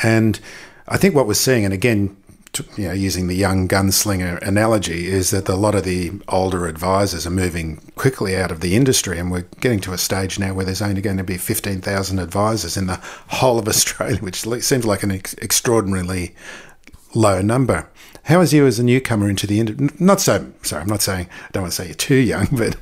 And 0.01 0.39
I 0.87 0.97
think 0.97 1.17
what 1.17 1.27
we're 1.27 1.35
seeing, 1.35 1.65
and 1.65 1.75
again, 1.75 2.17
you 2.77 2.87
know, 2.87 2.93
using 2.93 3.27
the 3.27 3.35
young 3.35 3.67
gunslinger 3.67 4.41
analogy, 4.47 5.09
is 5.09 5.33
that 5.33 5.49
a 5.49 5.57
lot 5.57 5.75
of 5.75 5.83
the 5.83 6.13
older 6.29 6.69
advisors 6.69 7.27
are 7.27 7.31
moving 7.31 7.79
quickly 7.97 8.37
out 8.37 8.53
of 8.53 8.61
the 8.61 8.77
industry, 8.77 9.19
and 9.19 9.33
we're 9.33 9.49
getting 9.59 9.81
to 9.81 9.93
a 9.93 9.99
stage 9.99 10.39
now 10.39 10.55
where 10.55 10.65
there's 10.65 10.83
only 10.83 11.01
going 11.01 11.17
to 11.17 11.25
be 11.25 11.37
15,000 11.37 12.21
advisors 12.21 12.77
in 12.77 12.87
the 12.87 13.01
whole 13.27 13.59
of 13.59 13.67
Australia, 13.77 14.21
which 14.21 14.43
seems 14.63 14.87
like 14.87 15.03
an 15.03 15.11
ex- 15.11 15.35
extraordinarily 15.39 16.33
low 17.13 17.43
number. 17.43 17.89
How 18.27 18.41
is 18.41 18.53
you 18.53 18.67
as 18.67 18.81
a 18.81 18.83
newcomer 18.83 19.31
into 19.31 19.47
the 19.47 19.61
industry? 19.61 19.89
Not 20.01 20.21
so, 20.21 20.53
sorry, 20.63 20.83
I'm 20.83 20.89
not 20.89 21.01
saying, 21.01 21.29
I 21.31 21.49
don't 21.53 21.63
want 21.63 21.75
to 21.75 21.77
say 21.83 21.87
you're 21.87 21.95
too 21.95 22.17
young, 22.17 22.49
but 22.53 22.77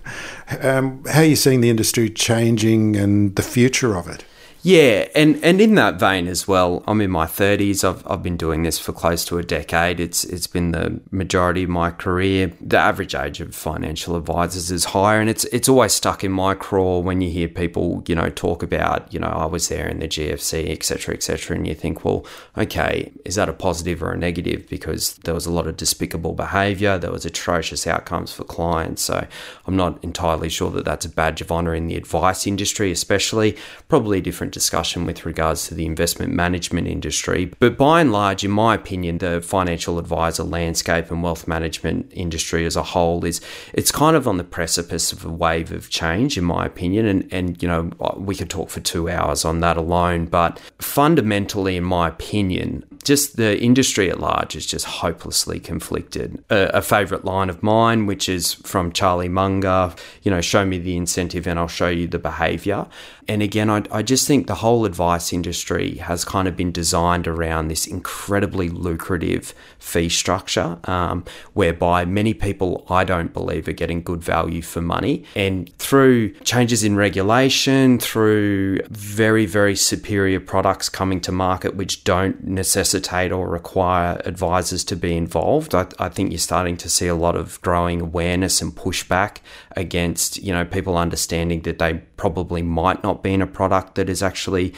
um, 0.65 1.05
how 1.05 1.21
are 1.21 1.25
you 1.25 1.37
seeing 1.37 1.61
the 1.61 1.69
industry 1.69 2.09
changing 2.09 2.97
and 2.97 3.37
the 3.37 3.43
future 3.43 3.95
of 3.95 4.09
it? 4.09 4.25
Yeah, 4.67 5.09
and, 5.15 5.45
and 5.45 5.61
in 5.61 5.75
that 5.75 6.01
vein 6.01 6.27
as 6.27 6.49
well, 6.49 6.83
I'm 6.89 7.03
in 7.03 7.11
my 7.11 7.27
30s. 7.27 7.85
I've, 7.85 8.03
I've 8.11 8.23
been 8.23 8.39
doing 8.39 8.63
this 8.63 8.79
for 8.79 8.95
close 8.95 9.23
to 9.27 9.37
a 9.37 9.43
decade. 9.43 10.01
It's 10.01 10.25
it's 10.25 10.47
been 10.47 10.71
the 10.71 11.03
majority 11.11 11.65
of 11.65 11.69
my 11.69 11.91
career. 11.91 12.51
The 12.63 12.79
average 12.79 13.15
age 13.15 13.43
of 13.43 13.55
financial 13.55 14.17
advisors 14.17 14.71
is 14.71 14.87
higher, 14.87 15.21
and 15.21 15.29
it's 15.29 15.45
it's 15.53 15.69
always 15.69 15.93
stuck 15.93 16.25
in 16.25 16.33
my 16.33 16.55
craw 16.55 17.01
when 17.01 17.21
you 17.21 17.29
hear 17.29 17.47
people, 17.47 18.03
you 18.09 18.15
know, 18.15 18.31
talk 18.31 18.63
about, 18.63 19.13
you 19.13 19.21
know, 19.21 19.29
I 19.29 19.45
was 19.45 19.69
there 19.69 19.87
in 19.87 19.99
the 19.99 20.09
GFC, 20.09 20.71
etc., 20.71 21.15
etc., 21.15 21.57
and 21.57 21.67
you 21.67 21.75
think, 21.75 22.03
well, 22.03 22.25
okay, 22.57 23.13
is 23.27 23.35
that 23.35 23.51
a 23.51 23.53
positive 23.53 24.03
or 24.03 24.13
a 24.13 24.17
negative? 24.17 24.67
Because 24.71 25.19
there 25.25 25.35
was 25.35 25.45
a 25.45 25.53
lot 25.53 25.67
of 25.67 25.77
despicable 25.77 26.33
behaviour, 26.33 26.97
there 26.97 27.13
was 27.13 27.27
atrocious 27.27 27.87
outcomes 27.87 28.33
for 28.33 28.45
clients. 28.45 29.03
So 29.03 29.27
I'm 29.67 29.77
not 29.77 30.03
entirely 30.03 30.49
sure 30.49 30.71
that 30.71 30.87
that's 30.87 31.05
a 31.05 31.11
badge 31.11 31.43
of 31.43 31.53
honour 31.53 31.75
in 31.75 31.87
the 31.87 31.97
advice 31.97 32.47
industry, 32.47 32.91
especially. 32.91 33.59
Probably 33.91 34.23
different 34.23 34.54
discussion 34.55 35.05
with 35.05 35.27
regards 35.27 35.69
to 35.69 35.75
the 35.75 35.85
investment 35.85 36.33
management 36.33 36.87
industry. 36.87 37.53
But 37.59 37.77
by 37.77 38.01
and 38.01 38.13
large, 38.13 38.45
in 38.45 38.51
my 38.51 38.75
opinion, 38.75 39.19
the 39.19 39.43
financial 39.43 39.99
advisor 39.99 40.45
landscape 40.45 41.11
and 41.11 41.23
wealth 41.23 41.47
management 41.47 42.11
industry 42.15 42.65
as 42.65 42.77
a 42.77 42.83
whole 42.83 43.25
is 43.25 43.41
it's 43.75 43.93
kind 43.93 44.17
of 44.17 44.27
on 44.27 44.39
the 44.39 44.45
precipice 44.45 45.13
of 45.13 45.25
a 45.25 45.29
wave 45.29 45.73
of 45.73 45.91
change, 45.91 46.39
in 46.39 46.45
my 46.45 46.65
opinion. 46.65 47.05
And 47.07 47.29
and 47.33 47.63
you 47.63 47.69
know 47.69 47.91
we 48.17 48.35
could 48.35 48.49
talk 48.49 48.71
for 48.71 48.81
two 48.81 49.11
hours 49.11 49.45
on 49.45 49.61
that 49.61 49.77
alone, 49.77 50.27
but 50.27 50.59
fundamentally, 50.79 51.77
in 51.77 51.85
my 51.85 52.09
opinion, 52.09 52.85
just 53.05 53.37
the 53.37 53.61
industry 53.61 54.11
at 54.11 54.19
large 54.19 54.57
is 54.57 54.67
just 54.67 54.87
hopelessly 54.87 55.61
conflicted. 55.61 56.43
A, 56.49 56.79
a 56.79 56.83
favourite 56.83 57.25
line 57.25 57.51
of 57.51 57.63
mine, 57.63 58.07
which 58.07 58.29
is 58.29 58.55
from 58.55 58.93
Charlie 58.93 59.29
Munger, 59.29 59.95
you 60.23 60.31
know, 60.31 60.41
show 60.41 60.65
me 60.65 60.79
the 60.79 60.97
incentive 60.97 61.47
and 61.47 61.59
I'll 61.59 61.69
show 61.69 61.89
you 61.89 62.07
the 62.07 62.19
behaviour. 62.19 62.87
And 63.29 63.43
again, 63.43 63.71
I, 63.71 63.83
I 63.91 64.03
just 64.03 64.27
think 64.27 64.47
the 64.47 64.57
whole 64.57 64.85
advice 64.85 65.33
industry 65.33 65.97
has 65.97 66.25
kind 66.25 66.49
of 66.49 66.57
been 66.57 66.73
designed 66.73 67.27
around 67.27 67.69
this 67.69 67.87
incredibly 67.87 68.69
lucrative 68.69 69.55
fee 69.79 70.09
structure, 70.09 70.79
um, 70.85 71.25
whereby 71.53 72.05
many 72.05 72.35
people, 72.35 72.85
I 72.89 73.05
don't 73.05 73.33
believe, 73.33 73.69
are 73.69 73.73
getting 73.73 74.03
good 74.03 74.23
value 74.23 74.63
for 74.63 74.81
money. 74.81 75.25
And 75.35 75.75
through 75.79 76.35
changes 76.41 76.85
in 76.85 76.97
regulation, 76.97 77.99
through 77.99 78.81
very, 78.91 79.47
very 79.47 79.77
superior 79.77 80.41
products 80.41 80.89
coming 80.89 81.21
to 81.23 81.33
market 81.33 81.77
which 81.77 82.05
don't 82.05 82.45
necessitate 82.45 83.33
or 83.33 83.49
require 83.49 84.21
advisors 84.25 84.85
to 84.85 84.97
be 84.97 85.17
involved, 85.17 85.75
I, 85.75 85.87
I 85.99 86.09
think 86.09 86.31
you're 86.31 86.39
starting 86.39 86.77
to 86.79 86.89
see 86.89 87.07
a 87.07 87.15
lot 87.15 87.37
of 87.37 87.61
growing 87.63 88.01
awareness 88.01 88.61
and 88.61 88.73
pushback 88.75 89.39
against, 89.77 90.43
you 90.43 90.53
know, 90.53 90.65
people 90.65 90.97
understanding 90.97 91.63
that 91.63 91.79
they 91.79 91.95
probably 92.17 92.63
might 92.63 93.03
not 93.03 93.14
be 93.23 93.35
in 93.35 93.43
a 93.43 93.47
product 93.47 93.95
that 93.97 94.09
is 94.09 94.23
actually 94.23 94.75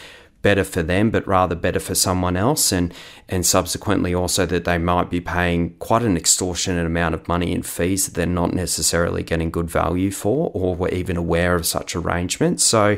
better 0.47 0.63
for 0.63 0.81
them, 0.81 1.11
but 1.11 1.27
rather 1.27 1.57
better 1.57 1.81
for 1.81 1.97
someone 1.97 2.37
else, 2.37 2.71
and 2.71 2.95
and 3.29 3.45
subsequently 3.45 4.15
also 4.15 4.47
that 4.47 4.65
they 4.65 4.79
might 4.79 5.11
be 5.11 5.21
paying 5.21 5.71
quite 5.81 6.03
an 6.03 6.17
extortionate 6.17 6.87
amount 6.87 7.17
of 7.17 7.27
money 7.27 7.51
in 7.51 7.63
fees 7.63 8.07
that 8.07 8.15
they're 8.15 8.27
not 8.27 8.55
necessarily 8.55 9.25
getting 9.25 9.51
good 9.51 9.69
value 9.69 10.13
for, 10.13 10.53
or 10.55 10.77
were 10.77 10.89
even 10.91 11.17
aware 11.17 11.57
of 11.57 11.67
such 11.67 11.97
arrangements. 11.97 12.63
So, 12.63 12.97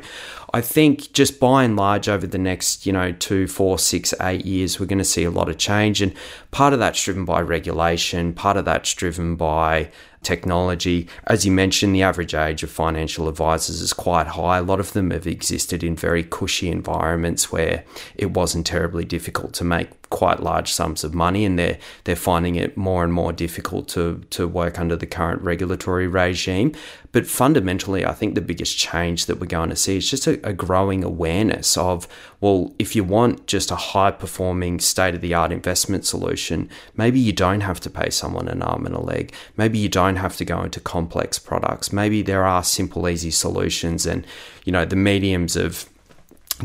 I 0.53 0.61
think 0.61 1.13
just 1.15 1.41
by 1.41 1.65
and 1.65 1.75
large 1.75 2.07
over 2.07 2.27
the 2.27 2.37
next 2.37 2.85
you 2.85 2.93
know 2.93 3.13
two, 3.13 3.47
four, 3.47 3.79
six, 3.79 4.13
eight 4.21 4.45
years, 4.45 4.79
we're 4.79 4.85
going 4.85 4.99
to 4.99 5.05
see 5.17 5.25
a 5.25 5.31
lot 5.31 5.49
of 5.49 5.57
change, 5.57 6.03
and 6.03 6.13
part 6.51 6.75
of 6.75 6.81
that's 6.81 7.03
driven 7.03 7.25
by 7.25 7.41
regulation, 7.41 8.35
part 8.35 8.59
of 8.59 8.67
that's 8.67 8.93
driven 8.93 9.37
by 9.37 9.91
technology. 10.23 11.09
As 11.27 11.45
you 11.45 11.53
mentioned, 11.53 11.95
the 11.95 12.03
average 12.03 12.35
age 12.35 12.63
of 12.63 12.71
financial 12.71 13.29
advisors 13.29 13.81
is 13.81 13.93
quite 13.93 14.29
high. 14.29 14.59
A 14.59 14.63
lot 14.63 14.81
of 14.81 14.93
them 14.93 15.11
have 15.11 15.27
existed 15.27 15.83
in 15.83 15.97
very 15.97 16.23
cushy 16.23 16.71
environments 16.71 17.51
where 17.53 17.85
it 18.15 18.33
wasn't 18.33 18.67
terribly 18.67 19.05
difficult 19.05 19.53
to 19.55 19.65
make 19.65 19.98
quite 20.11 20.41
large 20.41 20.73
sums 20.73 21.05
of 21.05 21.15
money, 21.15 21.45
and 21.45 21.59
they're 21.59 21.79
they're 22.05 22.17
finding 22.17 22.57
it 22.57 22.77
more 22.77 23.05
and 23.05 23.13
more 23.13 23.33
difficult 23.33 23.89
to 23.89 24.23
to 24.31 24.47
work 24.47 24.79
under 24.79 24.97
the 24.97 25.07
current 25.07 25.43
regulatory 25.43 26.07
regime. 26.07 26.73
But 27.11 27.27
fundamentally, 27.27 28.05
I 28.05 28.13
think 28.13 28.35
the 28.35 28.41
biggest 28.41 28.77
change 28.79 29.27
that 29.27 29.41
we're 29.41 29.47
going 29.47 29.71
to 29.71 29.77
see 29.77 29.97
is 29.97 30.11
just 30.11 30.27
a, 30.27 30.47
a 30.47 30.53
growing 30.53 31.03
awareness 31.05 31.77
of 31.77 32.07
well, 32.41 32.75
if 32.79 32.95
you 32.95 33.03
want 33.03 33.47
just 33.47 33.71
a 33.71 33.77
high 33.77 34.11
performing 34.11 34.79
state 34.79 35.15
of 35.15 35.21
the 35.21 35.35
art 35.35 35.51
investment 35.51 36.05
solution, 36.05 36.69
maybe 36.97 37.19
you 37.19 37.33
don't 37.33 37.63
have 37.63 37.81
to 37.81 37.91
pay 37.91 38.11
someone 38.11 38.49
an 38.49 38.63
arm 38.63 38.87
and 38.87 38.95
a 38.95 39.01
leg. 39.01 39.33
Maybe 39.57 39.79
you 39.79 39.89
don't 39.89 40.17
have 40.17 40.37
to 40.37 40.45
go 40.45 40.63
into 40.63 40.81
complex 40.81 41.39
products. 41.39 41.93
Maybe 41.93 42.23
there 42.23 42.45
are 42.45 42.63
simple, 42.63 43.09
easy 43.09 43.31
solutions, 43.31 44.07
and 44.07 44.27
you 44.65 44.73
know 44.73 44.85
the 44.85 44.97
mediums 44.97 45.57
of 45.57 45.89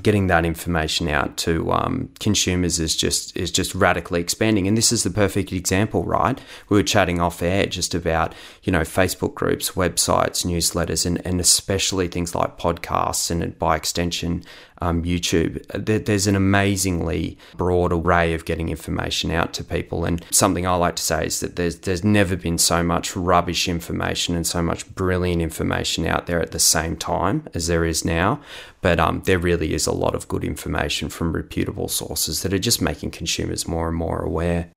getting 0.01 0.27
that 0.27 0.45
information 0.45 1.07
out 1.07 1.37
to 1.37 1.71
um, 1.71 2.09
consumers 2.19 2.79
is 2.79 2.95
just 2.95 3.35
is 3.37 3.51
just 3.51 3.75
radically 3.75 4.21
expanding. 4.21 4.67
And 4.67 4.77
this 4.77 4.91
is 4.91 5.03
the 5.03 5.09
perfect 5.09 5.51
example, 5.51 6.03
right? 6.03 6.39
We 6.69 6.77
were 6.77 6.83
chatting 6.83 7.19
off 7.19 7.41
air 7.41 7.65
just 7.65 7.93
about 7.93 8.33
you 8.63 8.71
know 8.71 8.81
Facebook 8.81 9.35
groups, 9.35 9.71
websites, 9.71 10.45
newsletters, 10.45 11.05
and 11.05 11.23
and 11.25 11.39
especially 11.39 12.07
things 12.07 12.33
like 12.33 12.57
podcasts 12.57 13.29
and 13.29 13.57
by 13.59 13.75
extension 13.75 14.43
um, 14.83 15.03
YouTube. 15.03 15.63
There's 16.05 16.27
an 16.27 16.35
amazingly 16.35 17.37
broad 17.55 17.93
array 17.93 18.33
of 18.33 18.45
getting 18.45 18.69
information 18.69 19.31
out 19.31 19.53
to 19.53 19.63
people. 19.63 20.03
And 20.03 20.23
something 20.29 20.67
I 20.67 20.75
like 20.75 20.97
to 20.97 21.03
say 21.03 21.25
is 21.25 21.39
that 21.39 21.55
there's 21.55 21.79
there's 21.79 22.03
never 22.03 22.35
been 22.35 22.57
so 22.57 22.83
much 22.83 23.15
rubbish 23.15 23.69
information 23.69 24.35
and 24.35 24.45
so 24.45 24.61
much 24.61 24.93
brilliant 24.93 25.41
information 25.41 26.05
out 26.05 26.25
there 26.27 26.41
at 26.41 26.51
the 26.51 26.59
same 26.59 26.97
time 26.97 27.47
as 27.53 27.67
there 27.67 27.85
is 27.85 28.03
now. 28.03 28.41
But 28.83 28.99
um, 28.99 29.21
there 29.23 29.39
really 29.39 29.73
is 29.73 29.87
a 29.87 29.91
lot 29.93 30.13
of 30.13 30.27
good 30.27 30.43
information 30.43 31.07
from 31.09 31.31
reputable 31.31 31.87
sources 31.87 32.41
that 32.41 32.53
are 32.53 32.59
just 32.59 32.81
making 32.81 33.11
consumers 33.11 33.65
more 33.65 33.87
and 33.87 33.97
more 33.97 34.19
aware. 34.19 34.69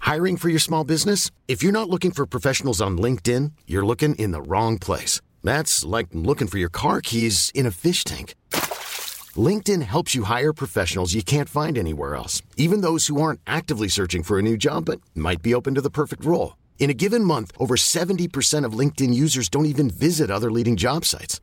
Hiring 0.00 0.38
for 0.38 0.48
your 0.48 0.60
small 0.60 0.84
business? 0.84 1.30
If 1.46 1.62
you're 1.62 1.80
not 1.80 1.90
looking 1.90 2.12
for 2.12 2.26
professionals 2.26 2.80
on 2.80 2.96
LinkedIn, 2.96 3.52
you're 3.66 3.84
looking 3.84 4.14
in 4.14 4.30
the 4.30 4.40
wrong 4.40 4.78
place. 4.78 5.20
That's 5.44 5.84
like 5.84 6.08
looking 6.14 6.48
for 6.48 6.56
your 6.56 6.70
car 6.70 7.02
keys 7.02 7.52
in 7.54 7.66
a 7.66 7.70
fish 7.70 8.02
tank. 8.02 8.34
LinkedIn 9.36 9.82
helps 9.82 10.14
you 10.14 10.22
hire 10.24 10.54
professionals 10.54 11.12
you 11.12 11.22
can't 11.22 11.50
find 11.50 11.76
anywhere 11.76 12.16
else, 12.16 12.40
even 12.56 12.80
those 12.80 13.08
who 13.08 13.20
aren't 13.20 13.40
actively 13.46 13.88
searching 13.88 14.22
for 14.22 14.38
a 14.38 14.42
new 14.42 14.56
job 14.56 14.86
but 14.86 15.02
might 15.14 15.42
be 15.42 15.54
open 15.54 15.74
to 15.74 15.82
the 15.82 15.90
perfect 15.90 16.24
role. 16.24 16.56
In 16.78 16.88
a 16.88 16.94
given 16.94 17.24
month, 17.24 17.52
over 17.58 17.76
70% 17.76 18.64
of 18.64 18.72
LinkedIn 18.72 19.12
users 19.12 19.50
don't 19.50 19.66
even 19.66 19.90
visit 19.90 20.30
other 20.30 20.50
leading 20.50 20.76
job 20.76 21.04
sites. 21.04 21.42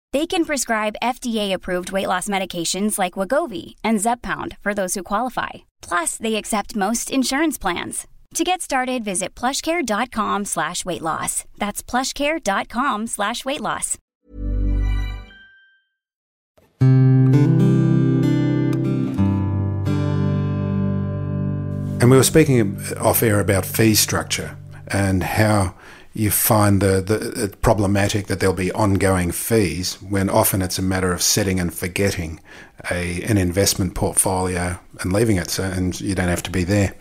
They 0.13 0.27
can 0.27 0.43
prescribe 0.43 0.95
FDA-approved 1.01 1.93
weight 1.93 2.07
loss 2.07 2.27
medications 2.27 2.99
like 2.99 3.13
Wegovy 3.13 3.75
and 3.81 3.99
Zepbound 3.99 4.57
for 4.57 4.73
those 4.73 4.95
who 4.95 5.03
qualify. 5.03 5.49
Plus, 5.81 6.17
they 6.17 6.35
accept 6.35 6.75
most 6.75 7.09
insurance 7.11 7.57
plans. 7.57 8.07
To 8.35 8.43
get 8.43 8.61
started, 8.61 9.03
visit 9.03 9.35
plushcare.com 9.35 10.45
slash 10.45 10.83
weight 10.83 11.01
loss. 11.01 11.45
That's 11.57 11.83
plushcare.com 11.83 13.07
slash 13.07 13.45
weight 13.45 13.61
loss. 13.61 13.97
And 22.01 22.09
we 22.09 22.17
were 22.17 22.23
speaking 22.23 22.81
off 22.99 23.21
air 23.21 23.39
about 23.39 23.65
fee 23.65 23.95
structure 23.95 24.57
and 24.87 25.23
how 25.23 25.75
you 26.13 26.29
find 26.29 26.81
the, 26.81 27.01
the 27.01 27.55
problematic 27.61 28.27
that 28.27 28.39
there'll 28.39 28.55
be 28.55 28.71
ongoing 28.73 29.31
fees 29.31 29.95
when 30.01 30.29
often 30.29 30.61
it's 30.61 30.77
a 30.77 30.81
matter 30.81 31.13
of 31.13 31.21
setting 31.21 31.59
and 31.59 31.73
forgetting 31.73 32.39
a 32.89 33.21
an 33.23 33.37
investment 33.37 33.95
portfolio 33.95 34.77
and 34.99 35.13
leaving 35.13 35.37
it 35.37 35.49
so 35.49 35.63
and 35.63 36.01
you 36.01 36.15
don't 36.15 36.27
have 36.27 36.43
to 36.43 36.51
be 36.51 36.63
there. 36.63 36.93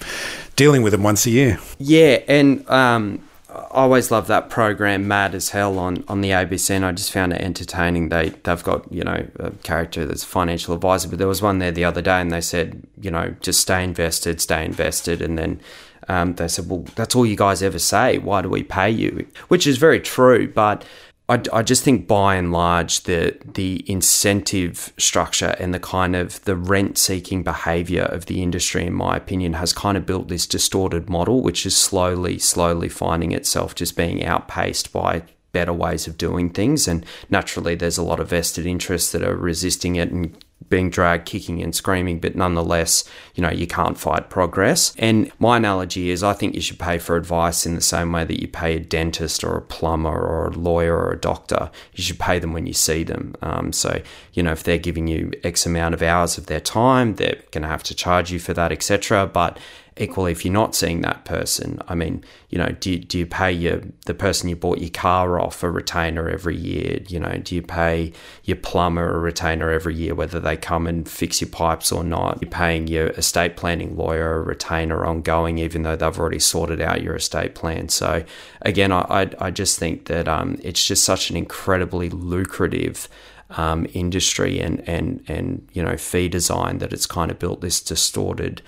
Dealing 0.55 0.83
with 0.83 0.93
them 0.93 1.03
once 1.03 1.27
a 1.27 1.31
year. 1.31 1.59
Yeah 1.79 2.21
and 2.29 2.69
um, 2.71 3.21
I 3.49 3.65
always 3.71 4.13
love 4.13 4.29
that 4.29 4.49
program 4.49 5.09
Mad 5.09 5.35
as 5.35 5.49
Hell 5.49 5.79
on, 5.81 6.05
on 6.07 6.21
the 6.21 6.31
ABC 6.31 6.71
and 6.71 6.85
I 6.85 6.93
just 6.93 7.11
found 7.11 7.33
it 7.33 7.41
entertaining. 7.41 8.11
They 8.11 8.29
they've 8.29 8.63
got 8.63 8.93
you 8.93 9.03
know 9.03 9.27
a 9.41 9.51
character 9.63 10.07
that's 10.07 10.23
a 10.23 10.27
financial 10.27 10.73
advisor 10.73 11.09
but 11.09 11.19
there 11.19 11.27
was 11.27 11.43
one 11.43 11.59
there 11.59 11.73
the 11.73 11.85
other 11.85 12.03
day 12.03 12.21
and 12.21 12.31
they 12.31 12.41
said 12.41 12.87
you 13.01 13.11
know 13.11 13.35
just 13.41 13.61
stay 13.61 13.83
invested 13.83 14.41
stay 14.41 14.65
invested 14.65 15.21
and 15.21 15.37
then 15.37 15.61
um, 16.09 16.35
they 16.35 16.49
said, 16.49 16.69
well, 16.69 16.85
that's 16.95 17.15
all 17.15 17.27
you 17.27 17.37
guys 17.37 17.63
ever 17.63 17.79
say. 17.79 18.19
Why 18.19 18.43
do 18.43 18.49
we 18.49 18.63
pay 18.63 18.91
you? 18.91 19.27
Which 19.49 19.67
is 19.67 19.79
very 19.79 20.01
true, 20.01 20.49
but 20.49 20.85
I, 21.31 21.41
I 21.53 21.63
just 21.63 21.85
think 21.85 22.09
by 22.09 22.35
and 22.35 22.51
large 22.51 23.05
the 23.05 23.39
the 23.55 23.85
incentive 23.89 24.93
structure 24.99 25.55
and 25.61 25.73
the 25.73 25.79
kind 25.79 26.17
of 26.17 26.45
the 26.45 26.57
rent 26.57 26.99
seeking 26.99 27.45
behavior 27.45 28.03
of 28.03 28.27
the 28.27 28.43
industry, 28.43 28.85
in 28.85 28.95
my 28.95 29.17
opinion, 29.17 29.53
has 29.53 29.73
kind 29.73 29.97
of 29.97 30.07
built 30.07 30.27
this 30.27 30.47
distorted 30.47 31.09
model, 31.09 31.41
which 31.41 31.65
is 31.65 31.77
slowly, 31.77 32.39
slowly 32.41 32.89
finding 32.89 33.31
itself 33.31 33.77
just 33.77 33.97
being 33.97 34.25
outpaced 34.25 34.93
by 34.93 35.23
better 35.53 35.73
ways 35.73 36.09
of 36.09 36.19
doing 36.19 36.51
things. 36.51 36.89
And 36.89 37.07
naturally, 37.29 37.77
there's 37.77 37.99
a 37.99 38.03
lot 38.03 38.19
of 38.19 38.31
vested 38.31 38.67
interests 38.67 39.13
that 39.13 39.23
are 39.23 39.37
resisting 39.37 39.97
it 39.97 40.11
and 40.11 40.37
being 40.69 40.91
dragged 40.91 41.27
kicking 41.27 41.63
and 41.63 41.75
screaming, 41.75 42.21
but 42.21 42.37
nonetheless, 42.37 43.05
you 43.35 43.43
know, 43.43 43.51
you 43.51 43.67
can't 43.67 43.99
fight 43.99 44.31
progress. 44.31 44.95
And 44.99 45.31
my 45.39 45.57
analogy 45.57 46.11
is 46.11 46.23
I 46.23 46.33
think 46.33 46.55
you 46.55 46.61
should 46.61 46.79
pay 46.79 46.99
for 46.99 47.17
advice 47.17 47.67
in 47.67 47.75
the 47.75 47.81
same 47.81 48.13
way 48.13 48.25
that 48.25 48.41
you 48.41 48.47
pay 48.47 48.77
a 48.77 48.81
dentist 48.81 49.43
or 49.43 49.57
a 49.57 49.63
plumber 49.63 50.11
or 50.11 50.47
a 50.47 50.51
lawyer 50.51 50.97
or 50.97 51.13
a 51.13 51.21
doctor. 51.21 51.71
You 51.95 52.05
should 52.05 52.19
pay 52.19 52.39
them 52.39 52.53
when 52.53 52.67
you 52.67 52.73
see 52.73 53.03
them. 53.03 53.35
Um, 53.43 53.73
so, 53.73 54.01
you 54.33 54.43
know, 54.43 54.53
if 54.53 54.63
they're 54.63 54.79
giving 54.79 55.09
you 55.09 55.33
X 55.43 55.67
amount 55.67 55.95
of 55.95 56.03
hours 56.03 56.39
of 56.39 56.47
their 56.47 56.61
time, 56.61 57.17
they're 57.17 57.43
going 57.51 57.63
to 57.63 57.69
have 57.69 57.83
to 57.85 57.95
charge 57.95 58.31
you 58.31 58.39
for 58.39 58.55
that, 58.55 58.71
etc. 58.71 59.27
But 59.27 59.59
equally, 60.01 60.33
if 60.33 60.45
you're 60.45 60.55
not 60.55 60.75
seeing 60.75 61.03
that 61.03 61.27
person, 61.27 61.79
I 61.87 61.95
mean, 61.95 62.25
you 62.49 62.57
know, 62.57 62.75
do 62.81 62.93
you, 62.93 62.99
do 62.99 63.19
you 63.19 63.27
pay 63.27 63.53
your 63.53 63.83
the 64.07 64.15
person 64.15 64.49
you 64.49 64.57
bought 64.57 64.79
your 64.79 64.91
car 64.91 65.39
off 65.39 65.63
a 65.63 65.71
retainer 65.71 66.29
every 66.29 66.57
year? 66.57 67.01
You 67.07 67.21
know, 67.21 67.39
do 67.45 67.55
you 67.55 67.63
pay 67.63 68.13
your 68.45 68.57
plumber 68.57 69.15
a 69.15 69.19
retainer 69.19 69.71
every 69.71 69.95
year, 69.95 70.15
whether 70.15 70.41
they 70.41 70.57
come 70.57 70.87
and 70.87 71.07
fix 71.07 71.43
your 71.43 71.51
pipes 71.51 71.93
or 71.93 72.03
not? 72.03 72.39
You're 72.41 72.51
paying 72.51 72.89
your 72.89 73.09
estate 73.09 73.57
planning 73.57 73.95
lawyer 73.95 74.37
a 74.37 74.43
retainer 74.43 75.05
ongoing, 75.05 75.59
even 75.59 75.83
though 75.83 75.97
they've 75.97 76.19
already 76.19 76.39
sorted 76.39 76.81
out 76.81 77.03
your 77.03 77.15
estate 77.15 77.55
plan. 77.55 77.91
So 77.91 78.25
again, 78.63 78.93
I 78.93 79.01
I, 79.11 79.31
I 79.39 79.51
just 79.51 79.79
think 79.79 80.07
that 80.07 80.29
um, 80.29 80.59
it's 80.63 80.87
just 80.87 81.05
such 81.05 81.31
an 81.31 81.37
incredibly 81.37 82.09
lucrative. 82.09 83.09
Um, 83.57 83.89
industry 83.95 84.61
and 84.61 84.81
and 84.89 85.25
and 85.27 85.67
you 85.73 85.83
know 85.83 85.97
fee 85.97 86.29
design 86.29 86.79
that 86.79 86.93
it's 86.93 87.05
kind 87.05 87.33
of 87.33 87.41
built 87.41 87.61
this 87.61 87.81
distorted 87.81 88.63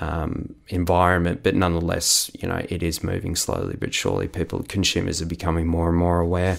um, 0.00 0.54
environment, 0.68 1.42
but 1.42 1.54
nonetheless, 1.54 2.30
you 2.40 2.48
know, 2.48 2.64
it 2.68 2.82
is 2.82 3.02
moving 3.02 3.36
slowly 3.36 3.76
but 3.78 3.94
surely. 3.94 4.28
People, 4.28 4.62
consumers, 4.68 5.20
are 5.20 5.26
becoming 5.26 5.66
more 5.66 5.88
and 5.88 5.98
more 5.98 6.20
aware. 6.20 6.58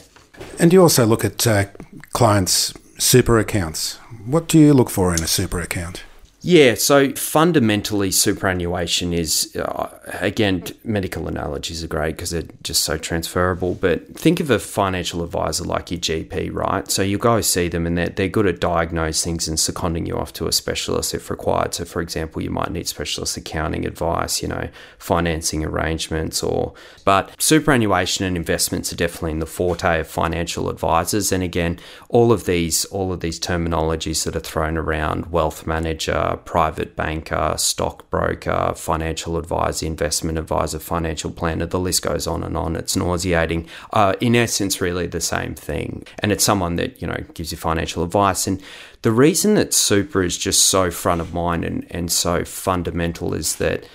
And 0.60 0.72
you 0.72 0.82
also 0.82 1.06
look 1.06 1.26
at 1.26 1.46
uh, 1.46 1.66
clients' 2.12 2.74
super 2.98 3.40
accounts. 3.40 3.96
What 4.26 4.48
do 4.48 4.60
you 4.60 4.74
look 4.74 4.90
for 4.90 5.14
in 5.14 5.24
a 5.24 5.28
super 5.28 5.60
account? 5.60 6.04
Yeah, 6.42 6.76
so 6.76 7.14
fundamentally, 7.14 8.12
superannuation 8.12 9.14
is, 9.14 9.56
uh, 9.56 9.98
again, 10.22 10.64
medical 10.84 11.28
analogies 11.28 11.84
are 11.84 11.88
great 11.88 12.16
because 12.16 12.32
they're 12.32 12.44
just 12.62 12.84
so 12.84 12.98
transferable. 12.98 13.76
But 13.76 14.16
think 14.16 14.40
of 14.40 14.50
a 14.50 14.60
financial 14.60 15.24
advisor 15.24 15.64
like 15.64 15.92
your 15.92 16.00
GP, 16.00 16.54
right? 16.54 16.90
So 16.90 17.02
you 17.02 17.18
go 17.18 17.42
see 17.42 17.68
them 17.68 17.86
and 17.86 17.98
they're, 17.98 18.10
they're 18.10 18.28
good 18.28 18.48
at 18.48 18.60
diagnosing 18.60 19.30
things 19.30 19.48
and 19.48 19.60
seconding 19.60 20.06
you 20.06 20.18
off 20.18 20.34
to 20.34 20.48
a 20.48 20.52
specialist 20.52 21.14
if 21.14 21.30
required. 21.30 21.74
So, 21.76 21.86
for 21.86 22.02
example, 22.02 22.42
you 22.42 22.50
might 22.50 22.72
need 22.72 22.88
specialist 22.88 23.38
accounting 23.38 23.86
advice, 23.86 24.42
you 24.42 24.48
know, 24.48 24.70
financing 24.98 25.64
arrangements, 25.64 26.42
or. 26.42 26.74
But 27.06 27.40
superannuation 27.40 28.26
and 28.26 28.36
investments 28.36 28.92
are 28.92 28.96
definitely 28.96 29.32
in 29.32 29.40
the 29.40 29.46
forte 29.46 30.00
of 30.00 30.08
financial 30.08 30.70
advisors. 30.70 31.32
And 31.32 31.44
again, 31.44 31.80
all 32.10 32.32
of 32.32 32.46
these, 32.46 32.86
all 32.86 33.14
of 33.14 33.20
these 33.20 33.40
terminologies 33.40 34.24
that 34.26 34.36
are 34.36 34.40
thrown 34.40 34.78
around, 34.78 35.28
wealth 35.28 35.68
manager, 35.68 36.29
private 36.38 36.96
banker, 36.96 37.56
stockbroker, 37.58 38.74
financial 38.76 39.38
advisor, 39.38 39.86
investment 39.86 40.38
advisor, 40.38 40.80
financial 40.80 41.32
planner, 41.32 41.66
the 41.66 41.80
list 41.80 42.04
goes 42.04 42.28
on 42.28 42.44
and 42.44 42.56
on. 42.58 42.76
It's 42.76 42.96
nauseating. 42.96 43.68
Uh, 43.92 44.14
in 44.20 44.36
essence, 44.36 44.82
really 44.82 45.08
the 45.08 45.22
same 45.22 45.56
thing. 45.56 46.06
And 46.20 46.32
it's 46.32 46.44
someone 46.44 46.76
that, 46.78 47.02
you 47.02 47.08
know, 47.08 47.24
gives 47.34 47.52
you 47.52 47.58
financial 47.58 48.04
advice. 48.04 48.48
And 48.48 48.62
the 49.02 49.12
reason 49.12 49.56
that 49.56 49.74
super 49.74 50.24
is 50.24 50.38
just 50.38 50.66
so 50.66 50.92
front 50.92 51.22
of 51.22 51.34
mind 51.34 51.66
and, 51.66 51.86
and 51.90 52.12
so 52.12 52.44
fundamental 52.44 53.34
is 53.34 53.56
that 53.58 53.86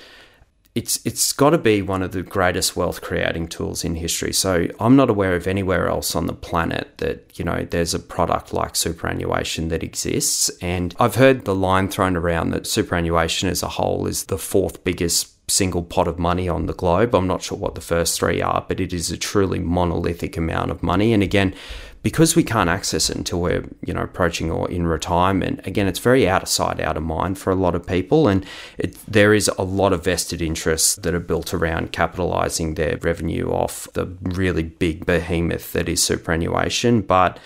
it's 0.75 0.99
it's 1.07 1.33
got 1.33 1.51
to 1.51 1.59
be 1.59 1.83
one 1.83 2.03
of 2.03 2.11
the 2.11 2.23
greatest 2.23 2.75
wealth 2.75 3.01
creating 3.01 3.47
tools 3.47 3.85
in 3.85 3.95
history. 3.95 4.33
So 4.33 4.67
I'm 4.81 4.97
not 4.97 5.09
aware 5.09 5.37
of 5.37 5.47
anywhere 5.47 5.89
else 5.89 6.17
on 6.17 6.27
the 6.27 6.33
planet 6.33 6.99
that 6.99 7.39
you 7.39 7.45
know 7.45 7.65
there's 7.71 7.95
a 7.95 8.01
product 8.01 8.53
like 8.53 8.75
superannuation 8.75 9.69
that 9.69 9.85
exists. 9.85 10.51
And 10.61 10.95
I've 10.99 11.15
heard 11.15 11.45
the 11.45 11.55
line 11.55 11.89
thrown 11.89 12.17
around 12.17 12.51
that 12.51 12.67
superannuation 12.67 13.49
as 13.49 13.63
a 13.63 13.69
whole 13.69 14.07
is 14.09 14.25
the 14.25 14.39
fourth 14.39 14.83
biggest 14.83 15.31
single 15.49 15.83
pot 15.83 16.09
of 16.09 16.19
money 16.19 16.49
on 16.49 16.67
the 16.67 16.73
globe. 16.73 17.15
I'm 17.15 17.27
not 17.27 17.43
sure 17.43 17.59
what 17.59 17.77
the 17.77 17.81
first 17.81 18.19
three 18.19 18.41
are, 18.41 18.65
but 18.67 18.81
it 18.81 18.93
is 18.93 19.11
a 19.11 19.17
truly 19.17 19.61
monolithic 19.61 20.37
amount 20.37 20.71
of 20.71 20.83
money. 20.83 21.13
And 21.13 21.23
again, 21.23 21.55
because 22.05 22.37
we 22.37 22.45
can't 22.45 22.71
access 22.71 23.11
it 23.11 23.17
until 23.17 23.41
we're 23.41 23.65
you 23.85 23.93
know 23.93 24.03
approaching 24.03 24.53
or 24.53 24.71
in 24.71 24.87
retirement 24.87 25.61
again 25.67 25.89
it's 25.89 25.99
very 25.99 26.29
out 26.29 26.43
of 26.43 26.49
sight 26.49 26.79
out 26.79 26.97
of 26.97 27.03
mind 27.03 27.39
for 27.39 27.51
a 27.51 27.57
lot 27.57 27.75
of 27.75 27.87
people. 27.87 28.29
And 28.29 28.45
it, 28.79 28.97
there 29.07 29.35
is 29.35 29.49
a 29.59 29.63
lot 29.63 29.93
of 29.93 30.05
vested 30.05 30.41
interests 30.41 30.97
that 30.97 31.15
are 31.15 31.21
built 31.21 31.53
around 31.53 31.93
capitalizing 31.93 32.75
their 32.75 32.99
revenue 32.99 33.51
off 33.51 33.89
the 33.95 34.07
really 34.23 34.63
big 34.63 35.07
behemoth 35.07 35.73
that 35.73 35.89
is 35.89 36.03
superannuation. 36.03 37.01
But 37.03 37.39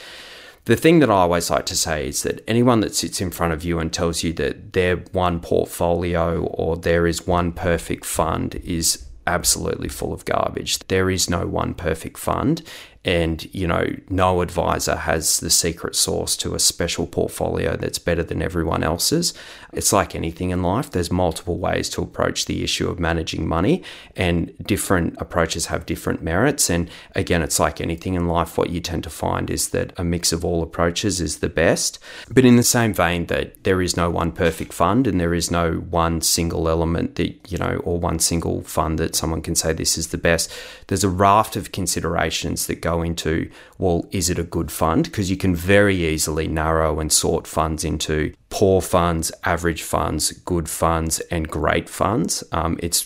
the 0.64 0.77
thing 0.77 0.99
that 0.99 1.11
I 1.11 1.14
always 1.14 1.51
like 1.51 1.66
to 1.66 1.77
say 1.77 2.09
is 2.09 2.23
that 2.25 2.44
anyone 2.47 2.81
that 2.81 2.94
sits 2.94 3.21
in 3.21 3.31
front 3.31 3.53
of 3.53 3.64
you 3.64 3.79
and 3.79 3.92
tells 3.92 4.23
you 4.23 4.33
that 4.35 4.73
their 4.75 4.97
one 5.12 5.40
portfolio 5.40 6.42
or 6.44 6.77
there 6.77 7.07
is 7.07 7.27
one 7.27 7.53
perfect 7.53 8.05
fund 8.05 8.57
is 8.57 9.05
absolutely 9.27 9.88
full 9.88 10.12
of 10.12 10.25
garbage. 10.25 10.79
There 10.88 11.11
is 11.11 11.29
no 11.29 11.47
one 11.47 11.75
perfect 11.75 12.18
fund 12.18 12.62
and 13.04 13.52
you 13.54 13.66
know 13.66 13.87
no 14.08 14.40
advisor 14.40 14.96
has 14.96 15.40
the 15.40 15.50
secret 15.50 15.94
sauce 15.94 16.37
to 16.37 16.54
a 16.54 16.58
special 16.58 17.06
portfolio 17.06 17.76
that's 17.76 17.98
better 17.98 18.22
than 18.22 18.42
everyone 18.42 18.82
else's. 18.82 19.34
It's 19.72 19.92
like 19.92 20.14
anything 20.14 20.50
in 20.50 20.62
life. 20.62 20.90
There's 20.90 21.12
multiple 21.12 21.58
ways 21.58 21.88
to 21.90 22.02
approach 22.02 22.46
the 22.46 22.64
issue 22.64 22.88
of 22.88 22.98
managing 22.98 23.46
money 23.46 23.82
and 24.16 24.52
different 24.66 25.14
approaches 25.18 25.66
have 25.66 25.87
different 25.87 26.22
merits. 26.22 26.68
And 26.68 26.90
again 27.14 27.42
it's 27.42 27.61
like 27.61 27.80
anything 27.80 28.14
in 28.14 28.26
life. 28.26 28.58
What 28.58 28.70
you 28.70 28.80
tend 28.80 29.04
to 29.04 29.11
find 29.11 29.48
is 29.48 29.68
that 29.70 29.92
a 29.96 30.04
mix 30.04 30.32
of 30.32 30.44
all 30.44 30.62
approaches 30.62 31.20
is 31.20 31.38
the 31.38 31.48
best. 31.48 31.98
But 32.30 32.44
in 32.44 32.56
the 32.56 32.62
same 32.62 32.92
vein 32.92 33.26
that 33.26 33.62
there 33.62 33.80
is 33.80 33.96
no 33.96 34.11
one 34.11 34.32
perfect 34.32 34.72
fund 34.72 35.06
and 35.06 35.20
there 35.20 35.34
is 35.34 35.50
no 35.50 35.74
one 35.74 36.20
single 36.20 36.68
element 36.68 37.14
that 37.14 37.50
you 37.50 37.58
know 37.58 37.80
or 37.84 37.98
one 37.98 38.18
single 38.18 38.62
fund 38.62 38.98
that 38.98 39.14
someone 39.14 39.42
can 39.42 39.54
say 39.54 39.72
this 39.72 39.96
is 39.96 40.08
the 40.08 40.18
best. 40.18 40.52
There's 40.88 41.04
a 41.04 41.08
raft 41.08 41.54
of 41.54 41.70
considerations 41.70 42.66
that 42.66 42.80
go 42.80 42.88
go 42.90 43.03
into, 43.03 43.51
well, 43.79 44.07
is 44.11 44.31
it 44.31 44.38
a 44.38 44.51
good 44.57 44.70
fund? 44.70 45.05
Because 45.05 45.31
you 45.31 45.37
can 45.37 45.55
very 45.55 45.96
easily 46.12 46.48
narrow 46.48 47.01
and 47.01 47.12
sort 47.12 47.46
funds 47.46 47.85
into 47.85 48.33
poor 48.51 48.81
funds, 48.81 49.31
average 49.44 49.83
funds, 49.83 50.33
good 50.55 50.68
funds, 50.68 51.20
and 51.31 51.48
great 51.48 51.88
funds. 51.88 52.44
Um, 52.53 52.79
it's 52.83 53.01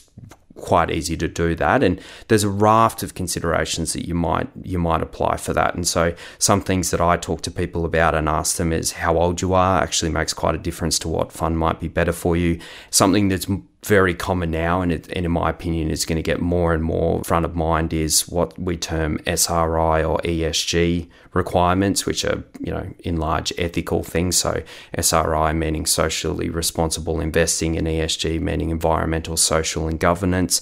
quite 0.62 0.90
easy 0.90 1.16
to 1.16 1.28
do 1.28 1.54
that 1.56 1.82
and 1.82 2.00
there's 2.28 2.44
a 2.44 2.48
raft 2.48 3.02
of 3.02 3.14
considerations 3.14 3.92
that 3.92 4.06
you 4.08 4.14
might 4.14 4.48
you 4.62 4.78
might 4.78 5.02
apply 5.02 5.36
for 5.36 5.52
that. 5.52 5.74
And 5.74 5.86
so 5.86 6.14
some 6.38 6.60
things 6.60 6.90
that 6.90 7.00
I 7.00 7.16
talk 7.16 7.42
to 7.42 7.50
people 7.50 7.84
about 7.84 8.14
and 8.14 8.28
ask 8.28 8.56
them 8.56 8.72
is 8.72 8.92
how 8.92 9.18
old 9.18 9.42
you 9.42 9.54
are 9.54 9.82
actually 9.82 10.10
makes 10.10 10.32
quite 10.32 10.54
a 10.54 10.58
difference 10.58 10.98
to 11.00 11.08
what 11.08 11.32
fund 11.32 11.58
might 11.58 11.80
be 11.80 11.88
better 11.88 12.12
for 12.12 12.36
you. 12.36 12.58
Something 12.90 13.28
that's 13.28 13.46
very 13.84 14.14
common 14.14 14.52
now, 14.52 14.80
and, 14.80 14.92
it, 14.92 15.08
and 15.12 15.26
in 15.26 15.32
my 15.32 15.50
opinion, 15.50 15.90
is 15.90 16.06
going 16.06 16.16
to 16.16 16.22
get 16.22 16.40
more 16.40 16.72
and 16.72 16.84
more 16.84 17.24
front 17.24 17.44
of 17.44 17.56
mind 17.56 17.92
is 17.92 18.28
what 18.28 18.56
we 18.58 18.76
term 18.76 19.18
SRI 19.26 20.04
or 20.04 20.18
ESG 20.18 21.08
requirements, 21.32 22.06
which 22.06 22.24
are 22.24 22.42
you 22.60 22.72
know 22.72 22.86
in 23.00 23.16
large 23.16 23.52
ethical 23.58 24.02
things. 24.02 24.36
So 24.36 24.62
SRI 24.96 25.52
meaning 25.52 25.86
socially 25.86 26.50
responsible 26.50 27.20
investing, 27.20 27.76
and 27.76 27.86
ESG 27.86 28.40
meaning 28.40 28.70
environmental, 28.70 29.36
social, 29.36 29.88
and 29.88 29.98
governance. 29.98 30.60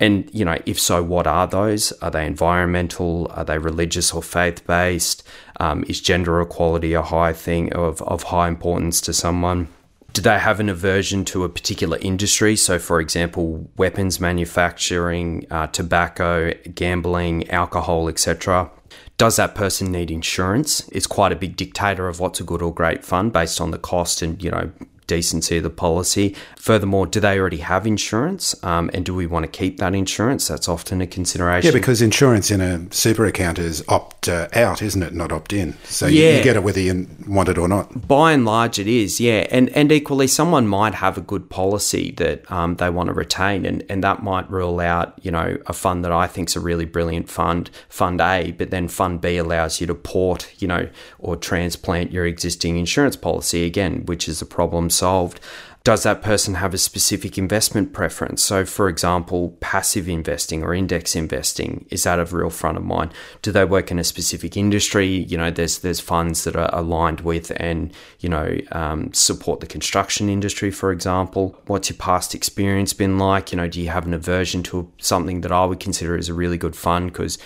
And 0.00 0.28
you 0.32 0.44
know, 0.44 0.58
if 0.66 0.80
so, 0.80 1.02
what 1.02 1.26
are 1.26 1.46
those? 1.46 1.92
Are 2.02 2.10
they 2.10 2.26
environmental? 2.26 3.30
Are 3.34 3.44
they 3.44 3.58
religious 3.58 4.12
or 4.12 4.22
faith 4.22 4.66
based? 4.66 5.22
Um, 5.60 5.84
is 5.86 6.00
gender 6.00 6.40
equality 6.40 6.94
a 6.94 7.02
high 7.02 7.32
thing 7.32 7.72
of, 7.72 8.02
of 8.02 8.24
high 8.24 8.48
importance 8.48 9.00
to 9.02 9.12
someone? 9.12 9.68
do 10.12 10.20
they 10.20 10.38
have 10.38 10.60
an 10.60 10.68
aversion 10.68 11.24
to 11.24 11.44
a 11.44 11.48
particular 11.48 11.98
industry? 12.00 12.56
So, 12.56 12.78
for 12.78 13.00
example, 13.00 13.70
weapons 13.76 14.20
manufacturing, 14.20 15.46
uh, 15.50 15.68
tobacco, 15.68 16.52
gambling, 16.74 17.50
alcohol, 17.50 18.08
etc. 18.08 18.70
Does 19.18 19.36
that 19.36 19.54
person 19.54 19.92
need 19.92 20.10
insurance? 20.10 20.88
It's 20.90 21.06
quite 21.06 21.32
a 21.32 21.36
big 21.36 21.56
dictator 21.56 22.08
of 22.08 22.18
what's 22.18 22.40
a 22.40 22.44
good 22.44 22.62
or 22.62 22.74
great 22.74 23.04
fund 23.04 23.32
based 23.32 23.60
on 23.60 23.70
the 23.70 23.78
cost 23.78 24.22
and 24.22 24.42
you 24.42 24.50
know 24.50 24.72
decency 25.12 25.58
of 25.58 25.62
the 25.62 25.70
policy. 25.70 26.34
Furthermore, 26.56 27.06
do 27.06 27.20
they 27.20 27.38
already 27.38 27.58
have 27.58 27.86
insurance? 27.86 28.54
Um, 28.64 28.90
and 28.94 29.04
do 29.04 29.14
we 29.14 29.26
want 29.26 29.44
to 29.44 29.50
keep 29.50 29.78
that 29.78 29.94
insurance? 29.94 30.48
That's 30.48 30.68
often 30.68 31.02
a 31.02 31.06
consideration. 31.06 31.68
Yeah, 31.68 31.78
because 31.78 32.00
insurance 32.00 32.50
in 32.50 32.60
a 32.62 32.90
super 32.92 33.26
account 33.26 33.58
is 33.58 33.84
opt 33.88 34.28
uh, 34.28 34.48
out, 34.54 34.80
isn't 34.80 35.02
it? 35.02 35.12
Not 35.12 35.30
opt 35.30 35.52
in. 35.52 35.74
So 35.84 36.06
yeah. 36.06 36.30
you, 36.30 36.36
you, 36.38 36.44
get 36.44 36.56
it 36.56 36.62
whether 36.62 36.80
you 36.80 37.06
want 37.26 37.50
it 37.50 37.58
or 37.58 37.68
not. 37.68 38.08
By 38.08 38.32
and 38.32 38.46
large, 38.46 38.78
it 38.78 38.86
is, 38.86 39.20
yeah. 39.20 39.46
And, 39.50 39.68
and 39.70 39.92
equally, 39.92 40.26
someone 40.26 40.66
might 40.66 40.94
have 40.94 41.18
a 41.18 41.20
good 41.20 41.50
policy 41.50 42.12
that 42.12 42.50
um, 42.50 42.76
they 42.76 42.88
want 42.88 43.08
to 43.08 43.12
retain, 43.12 43.66
and, 43.66 43.84
and 43.90 44.02
that 44.02 44.22
might 44.22 44.50
rule 44.50 44.80
out, 44.80 45.18
you 45.22 45.30
know, 45.30 45.58
a 45.66 45.74
fund 45.74 46.04
that 46.04 46.12
I 46.12 46.26
think 46.26 46.48
is 46.48 46.56
a 46.56 46.60
really 46.60 46.86
brilliant 46.86 47.28
fund, 47.28 47.70
Fund 47.88 48.20
A, 48.20 48.52
but 48.52 48.70
then 48.70 48.88
Fund 48.88 49.20
B 49.20 49.36
allows 49.36 49.80
you 49.80 49.86
to 49.88 49.94
port, 49.94 50.48
you 50.58 50.68
know, 50.68 50.88
or 51.18 51.36
transplant 51.36 52.12
your 52.12 52.24
existing 52.24 52.78
insurance 52.78 53.16
policy 53.16 53.66
again, 53.66 54.06
which 54.06 54.28
is 54.28 54.40
a 54.40 54.46
problem 54.46 54.88
solved. 55.02 55.40
Does 55.84 56.04
that 56.04 56.22
person 56.22 56.54
have 56.54 56.74
a 56.74 56.78
specific 56.78 57.36
investment 57.36 57.92
preference? 57.92 58.40
So, 58.40 58.64
for 58.64 58.88
example, 58.88 59.56
passive 59.58 60.08
investing 60.08 60.62
or 60.62 60.74
index 60.74 61.16
investing 61.16 61.86
is 61.90 62.04
that 62.04 62.20
a 62.20 62.24
real 62.24 62.50
front 62.50 62.76
of 62.76 62.84
mind? 62.84 63.12
Do 63.42 63.50
they 63.50 63.64
work 63.64 63.90
in 63.90 63.98
a 63.98 64.04
specific 64.04 64.56
industry? 64.56 65.08
You 65.08 65.36
know, 65.38 65.50
there's 65.50 65.80
there's 65.80 65.98
funds 65.98 66.44
that 66.44 66.54
are 66.54 66.70
aligned 66.72 67.22
with 67.22 67.50
and 67.56 67.92
you 68.20 68.28
know 68.28 68.58
um, 68.70 69.12
support 69.12 69.58
the 69.58 69.66
construction 69.66 70.28
industry, 70.28 70.70
for 70.70 70.92
example. 70.92 71.60
What's 71.66 71.90
your 71.90 71.98
past 71.98 72.32
experience 72.32 72.92
been 72.92 73.18
like? 73.18 73.50
You 73.50 73.56
know, 73.56 73.66
do 73.66 73.80
you 73.80 73.88
have 73.88 74.06
an 74.06 74.14
aversion 74.14 74.62
to 74.70 74.88
something 74.98 75.40
that 75.40 75.50
I 75.50 75.64
would 75.64 75.80
consider 75.80 76.16
as 76.16 76.28
a 76.28 76.34
really 76.34 76.58
good 76.58 76.76
fund 76.76 77.12
because 77.12 77.38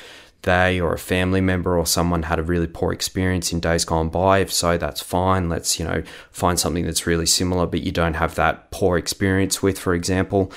they 0.46 0.80
or 0.80 0.94
a 0.94 0.98
family 0.98 1.42
member 1.42 1.76
or 1.76 1.84
someone 1.84 2.22
had 2.22 2.38
a 2.38 2.42
really 2.42 2.66
poor 2.66 2.92
experience 2.92 3.52
in 3.52 3.60
days 3.60 3.84
gone 3.84 4.08
by. 4.08 4.38
If 4.38 4.50
so, 4.52 4.78
that's 4.78 5.02
fine. 5.02 5.50
Let's, 5.50 5.78
you 5.78 5.84
know, 5.84 6.02
find 6.30 6.58
something 6.58 6.86
that's 6.86 7.06
really 7.06 7.26
similar, 7.26 7.66
but 7.66 7.82
you 7.82 7.92
don't 7.92 8.14
have 8.14 8.36
that 8.36 8.70
poor 8.70 8.96
experience 8.96 9.62
with, 9.62 9.78
for 9.78 9.92
example. 9.92 10.50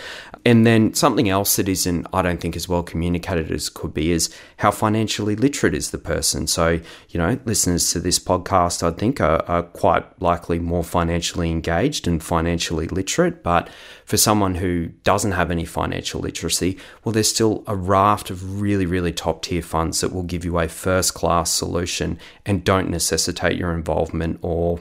And 0.46 0.66
then 0.66 0.94
something 0.94 1.28
else 1.28 1.58
that 1.58 1.68
isn't, 1.68 2.08
I 2.14 2.22
don't 2.22 2.40
think, 2.40 2.56
as 2.56 2.70
well 2.70 2.84
communicated 2.84 3.52
as 3.52 3.68
could 3.68 3.94
be 3.94 4.12
is 4.12 4.34
how 4.58 4.72
financially 4.72 5.36
literate 5.36 5.74
is 5.74 5.92
the 5.92 5.98
person. 5.98 6.48
So, 6.48 6.80
you 7.10 7.18
know, 7.18 7.38
listeners 7.44 7.92
to 7.92 8.00
this 8.00 8.20
podcast, 8.20 8.82
I 8.82 8.92
think, 8.96 9.20
are, 9.20 9.44
are 9.48 9.64
quite 9.64 10.22
likely 10.22 10.60
more 10.60 10.84
financially 10.84 11.52
engaged 11.52 12.08
and 12.08 12.24
financially 12.24 12.88
literate. 12.88 13.44
But 13.44 13.70
for 14.10 14.18
someone 14.18 14.56
who 14.56 14.88
doesn't 15.04 15.34
have 15.34 15.52
any 15.52 15.66
financial 15.66 16.20
literacy, 16.20 16.80
well, 17.04 17.14
there's 17.14 17.30
still 17.30 17.64
a 17.68 17.76
raft 17.76 18.32
of 18.32 18.60
really, 18.60 18.88
really 18.88 19.14
top 19.14 19.44
tier 19.44 19.62
funds 19.62 20.02
that 20.02 20.12
will 20.12 20.24
give 20.24 20.44
you 20.44 20.58
a 20.58 20.68
first 20.68 21.14
class 21.14 21.52
solution 21.52 22.18
and 22.44 22.64
don't 22.64 22.90
necessitate 22.90 23.56
your 23.56 23.72
involvement 23.72 24.40
or 24.42 24.80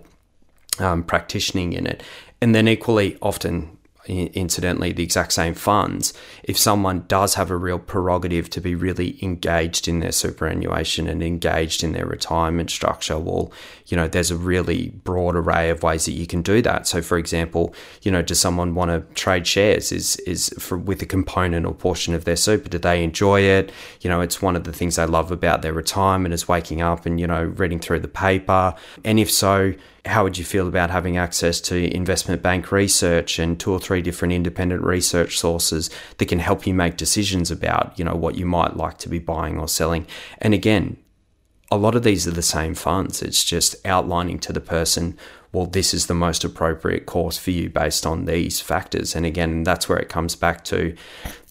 um, 0.79 1.03
practicing 1.03 1.75
in 1.75 1.87
it. 1.87 2.03
And 2.41 2.55
then 2.55 2.67
equally 2.69 3.19
often 3.21 3.77
incidentally 4.09 4.93
the 4.93 5.03
exact 5.03 5.33
same 5.33 5.55
funds, 5.55 6.15
if 6.43 6.57
someone 6.57 7.05
does 7.09 7.35
have 7.35 7.51
a 7.51 7.57
real 7.57 7.79
prerogative 7.79 8.49
to 8.51 8.61
be 8.61 8.75
really 8.75 9.19
engaged 9.23 9.87
in 9.87 10.01
their 10.01 10.13
superannuation 10.13 11.07
and 11.07 11.23
engaged 11.23 11.85
in 11.85 11.93
their 11.93 12.07
retirement 12.07 12.71
structure, 12.71 13.19
well, 13.19 13.53
you 13.87 13.97
know, 13.97 14.09
there's 14.09 14.31
a 14.31 14.37
really 14.37 14.91
broad 15.05 15.37
array 15.37 15.71
of 15.71 15.83
ways 15.83 16.07
that 16.07 16.13
you 16.13 16.27
can 16.27 16.43
do 16.43 16.63
that. 16.63 16.87
So, 16.87 17.03
for 17.03 17.19
example, 17.19 17.75
you 18.03 18.11
know, 18.11 18.23
does 18.23 18.41
someone 18.41 18.75
want 18.75 18.91
to 18.91 19.15
trade 19.15 19.47
shares? 19.47 19.93
Is 19.93 20.17
is 20.17 20.51
for 20.59 20.79
with 20.79 21.03
a 21.03 21.07
component 21.07 21.67
or 21.67 21.75
portion 21.75 22.15
of 22.15 22.25
their 22.25 22.37
super? 22.37 22.69
Do 22.69 22.79
they 22.79 23.03
enjoy 23.03 23.43
it? 23.43 23.73
You 24.01 24.11
know, 24.11 24.21
it's 24.21 24.41
one 24.41 24.57
of 24.57 24.65
the 24.65 24.73
things 24.73 24.97
they 24.97 25.07
love 25.07 25.31
about 25.31 25.63
their 25.63 25.73
retirement 25.73 26.35
is 26.35 26.49
waking 26.49 26.83
up 26.83 27.07
and 27.07 27.21
you 27.21 27.27
know 27.27 27.45
reading 27.45 27.79
through 27.79 28.01
the 28.01 28.09
paper. 28.09 28.75
And 29.05 29.19
if 29.19 29.31
so, 29.31 29.75
how 30.09 30.25
would 30.25 30.39
you 30.39 30.45
feel 30.45 30.67
about 30.67 30.91
having 30.91 31.17
access 31.17 31.61
to 31.61 31.95
investment 31.95 32.43
bank 32.43 32.73
research 32.73 33.39
and 33.39 33.61
two 33.61 33.73
or 33.73 33.79
three 33.79 34.03
different 34.03 34.33
independent 34.33 34.83
research 34.83 35.39
sources 35.39 35.91
that 36.17 36.27
can 36.27 36.39
help 36.39 36.67
you 36.67 36.75
make 36.75 36.97
decisions 36.97 37.51
about 37.51 37.97
you 37.99 38.05
know 38.05 38.15
what 38.15 38.35
you 38.35 38.47
might 38.47 38.77
like 38.77 38.99
to 38.99 39.09
be 39.09 39.19
buying 39.19 39.59
or 39.59 39.69
selling? 39.69 40.07
And 40.39 40.55
again 40.55 40.97
a 41.71 41.77
lot 41.77 41.95
of 41.95 42.03
these 42.03 42.27
are 42.27 42.31
the 42.31 42.41
same 42.41 42.75
funds. 42.75 43.21
It's 43.21 43.45
just 43.45 43.77
outlining 43.87 44.39
to 44.41 44.53
the 44.53 44.61
person 44.61 45.17
well 45.53 45.67
this 45.67 45.93
is 45.93 46.07
the 46.07 46.15
most 46.15 46.45
appropriate 46.45 47.07
course 47.07 47.39
for 47.39 47.51
you 47.51 47.69
based 47.69 48.07
on 48.07 48.25
these 48.25 48.61
factors. 48.61 49.15
And 49.15 49.27
again 49.27 49.63
that's 49.63 49.89
where 49.89 49.99
it 49.99 50.09
comes 50.09 50.35
back 50.35 50.65
to 50.65 50.97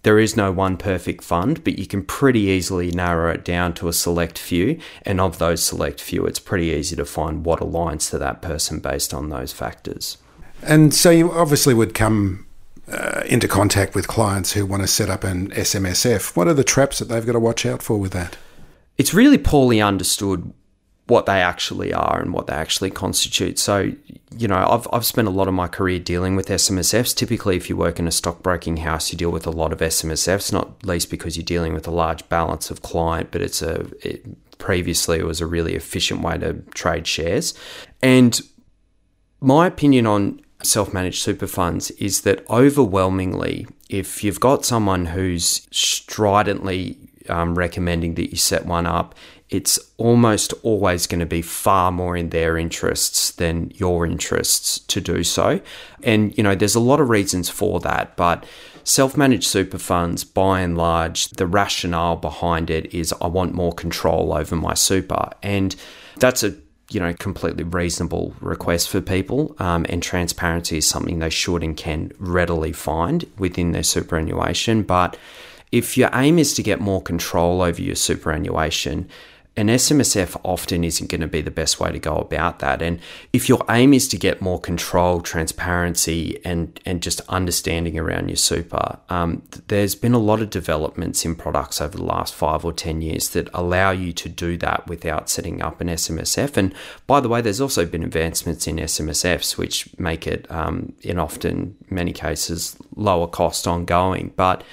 there 0.08 0.20
is 0.20 0.38
no 0.38 0.54
one 0.54 0.78
perfect 0.78 1.22
fund, 1.22 1.62
but 1.66 1.78
you 1.78 1.86
can 1.86 2.02
pretty 2.02 2.40
easily 2.40 2.92
narrow 2.92 3.30
it 3.30 3.44
down 3.44 3.74
to 3.74 3.90
a 3.90 3.94
select 3.94 4.40
few. 4.40 4.80
And 5.02 5.20
of 5.20 5.38
those 5.38 5.62
select 5.62 6.00
few, 6.00 6.26
it's 6.26 6.40
pretty 6.40 6.68
easy 6.68 6.96
to 6.96 7.04
find 7.04 7.44
what 7.44 7.60
aligns 7.60 8.10
to 8.12 8.18
that 8.20 8.42
person 8.42 8.80
based 8.80 9.14
on 9.14 9.28
those 9.28 9.52
factors. 9.52 10.18
And 10.64 10.94
so 10.94 11.10
you 11.10 11.30
obviously 11.30 11.74
would 11.74 11.94
come 11.94 12.48
uh, 12.90 13.24
into 13.26 13.50
contact 13.50 13.96
with 13.96 14.08
clients 14.08 14.54
who 14.54 14.66
want 14.66 14.82
to 14.82 14.88
set 14.88 15.10
up 15.10 15.26
an 15.26 15.50
SMSF. 15.50 16.38
What 16.38 16.48
are 16.48 16.54
the 16.54 16.64
traps 16.64 17.00
that 17.00 17.10
they've 17.10 17.26
got 17.26 17.34
to 17.34 17.40
watch 17.42 17.66
out 17.66 17.84
for 17.84 18.00
with 18.00 18.14
that? 18.14 18.38
It's 18.98 19.14
really 19.14 19.38
poorly 19.38 19.82
understood 19.82 20.54
what 21.08 21.26
they 21.26 21.42
actually 21.42 21.94
are 21.94 22.22
and 22.22 22.34
what 22.34 22.48
they 22.48 22.54
actually 22.54 22.92
constitute. 22.92 23.58
So, 23.58 23.94
you 24.38 24.48
know, 24.48 24.68
I've, 24.70 24.88
I've 24.92 25.06
spent 25.06 25.28
a 25.28 25.32
lot 25.32 25.48
of 25.48 25.54
my 25.54 25.68
career 25.68 26.00
dealing 26.00 26.36
with 26.36 26.48
SMSFs. 26.48 27.16
Typically, 27.16 27.56
if 27.56 27.70
you 27.70 27.78
work 27.78 27.98
in 27.98 28.08
a 28.08 28.12
stockbroking 28.12 28.78
house, 28.78 29.12
you 29.12 29.18
deal 29.18 29.32
with 29.32 29.48
a 29.48 29.52
lot 29.52 29.72
of 29.72 29.80
SMSFs, 29.80 30.52
not 30.52 30.86
least 30.86 31.10
because 31.10 31.38
you're 31.38 31.46
dealing 31.46 31.74
with 31.74 31.88
a 31.88 31.92
large 31.92 32.28
balance 32.28 32.70
of 32.70 32.82
client, 32.82 33.30
but 33.32 33.42
it's 33.42 33.62
a, 33.62 33.86
it, 34.02 34.26
previously 34.58 35.20
it 35.20 35.26
was 35.26 35.40
a 35.40 35.48
really 35.48 35.76
efficient 35.76 36.22
way 36.22 36.38
to 36.38 36.54
trade 36.74 37.08
shares. 37.08 37.54
And 38.02 38.40
my 39.40 39.68
opinion 39.68 40.06
on 40.06 40.42
self 40.64 40.94
managed 40.94 41.22
super 41.22 41.48
funds 41.48 41.92
is 41.92 42.22
that 42.22 42.44
overwhelmingly, 42.50 43.68
if 43.90 44.24
you've 44.24 44.40
got 44.40 44.66
someone 44.66 45.06
who's 45.08 45.68
stridently 45.72 46.98
um, 47.30 47.58
recommending 47.58 48.16
that 48.16 48.32
you 48.32 48.38
set 48.38 48.66
one 48.66 48.86
up, 48.86 49.16
it's 49.50 49.80
almost 49.98 50.54
always 50.64 51.08
going 51.08 51.22
to 51.22 51.26
be 51.26 51.42
far 51.42 51.92
more 51.92 52.18
in 52.18 52.30
their 52.30 52.58
interests 52.58 53.32
than 53.32 53.72
your 53.76 54.06
interests 54.06 54.80
to 54.80 55.00
do 55.00 55.24
so. 55.24 55.62
And, 56.04 56.38
you 56.38 56.44
know, 56.44 56.54
there's 56.54 56.76
a 56.76 56.82
lot 56.82 57.00
of 57.00 57.10
reasons 57.10 57.50
for 57.50 57.80
that, 57.80 58.18
but 58.18 58.46
self 58.84 59.16
managed 59.16 59.46
super 59.46 59.78
funds, 59.78 60.24
by 60.26 60.60
and 60.62 60.78
large, 60.78 61.30
the 61.30 61.48
rationale 61.48 62.18
behind 62.18 62.70
it 62.70 62.94
is 62.94 63.14
I 63.22 63.28
want 63.28 63.54
more 63.54 63.72
control 63.72 64.34
over 64.34 64.56
my 64.56 64.74
super. 64.74 65.30
And 65.42 65.76
that's 66.18 66.44
a 66.44 66.56
you 66.90 67.00
know, 67.00 67.14
completely 67.14 67.64
reasonable 67.64 68.34
request 68.40 68.90
for 68.90 69.02
people, 69.02 69.56
um, 69.60 69.86
and 69.90 70.02
transparency 70.02 70.78
is 70.78 70.88
something 70.88 71.20
they 71.20 71.30
should 71.30 71.62
and 71.62 71.76
can 71.76 72.12
readily 72.18 72.72
find 72.72 73.26
within 73.38 73.74
their 73.74 73.84
superannuation. 73.84 74.84
But 74.84 75.18
if 75.72 75.98
your 75.98 76.10
aim 76.14 76.40
is 76.40 76.54
to 76.54 76.64
get 76.64 76.80
more 76.80 77.02
control 77.02 77.62
over 77.62 77.82
your 77.82 77.96
superannuation, 77.96 79.10
an 79.58 79.68
SMSF 79.70 80.40
often 80.44 80.84
isn't 80.84 81.10
going 81.10 81.22
to 81.22 81.28
be 81.28 81.42
the 81.42 81.50
best 81.50 81.80
way 81.80 81.92
to 81.92 81.98
go 81.98 82.16
about 82.16 82.60
that. 82.60 82.80
And 82.84 83.00
if 83.34 83.50
your 83.50 83.66
aim 83.70 83.92
is 83.92 84.08
to 84.10 84.18
get 84.18 84.40
more 84.40 84.62
control, 84.62 85.20
transparency, 85.20 86.40
and 86.46 86.80
and 86.86 87.02
just 87.02 87.22
understanding 87.28 87.98
around 87.98 88.30
your 88.30 88.38
super, 88.38 89.00
um, 89.10 89.42
there's 89.68 89.96
been 89.96 90.14
a 90.14 90.20
lot 90.20 90.42
of 90.42 90.52
developments 90.52 91.26
in 91.26 91.36
products 91.36 91.82
over 91.82 91.98
the 91.98 92.04
last 92.04 92.36
five 92.36 92.64
or 92.64 92.72
ten 92.72 93.02
years 93.02 93.30
that 93.30 93.50
allow 93.52 93.90
you 93.90 94.14
to 94.14 94.30
do 94.30 94.58
that 94.58 94.88
without 94.88 95.28
setting 95.28 95.64
up 95.64 95.82
an 95.82 95.88
SMSF. 95.88 96.56
And 96.56 96.74
by 97.08 97.20
the 97.20 97.28
way, 97.28 97.42
there's 97.42 97.60
also 97.60 97.88
been 97.88 98.04
advancements 98.04 98.68
in 98.68 98.76
SMSFs 98.76 99.58
which 99.58 99.90
make 99.98 100.28
it, 100.28 100.50
um, 100.52 100.94
in 101.02 101.18
often 101.18 101.76
many 101.90 102.14
cases, 102.14 102.78
lower 102.96 103.28
cost 103.28 103.68
ongoing, 103.68 104.34
but 104.36 104.64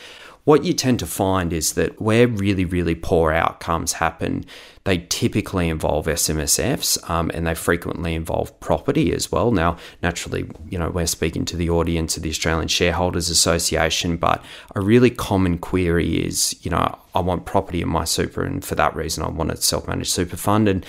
what 0.45 0.63
you 0.63 0.75
tend 0.75 0.99
to 0.99 1.07
find 1.07 1.53
is 1.53 1.73
that 1.73 2.01
where 2.01 2.29
really, 2.29 2.67
really 2.67 2.95
poor 2.95 3.33
outcomes 3.33 3.95
happen, 3.95 4.45
they 4.85 4.99
typically 5.09 5.71
involve 5.71 6.05
SMSFs 6.05 7.09
um, 7.09 7.31
and 7.33 7.47
they 7.47 7.55
frequently 7.55 8.15
involve 8.15 8.59
property 8.61 9.15
as 9.15 9.33
well. 9.33 9.51
Now, 9.51 9.79
naturally, 10.03 10.51
you 10.69 10.79
know, 10.79 10.91
we're 10.91 11.07
speaking 11.07 11.47
to 11.47 11.57
the 11.57 11.71
audience 11.71 12.19
of 12.19 12.23
the 12.23 12.29
Australian 12.29 12.69
Shareholders 12.69 13.31
Association, 13.31 14.19
but 14.19 14.45
a 14.75 14.83
really 14.83 15.11
common 15.11 15.57
query 15.57 16.23
is, 16.27 16.55
you 16.63 16.71
know, 16.71 16.99
I 17.15 17.21
want 17.21 17.47
property 17.47 17.81
in 17.81 17.89
my 17.89 18.05
super, 18.05 18.45
and 18.45 18.63
for 18.63 18.75
that 18.75 18.95
reason, 18.95 19.25
I 19.25 19.31
want 19.31 19.51
a 19.51 19.57
self 19.57 19.89
managed 19.89 20.13
super 20.13 20.37
fund. 20.37 20.69
And 20.69 20.85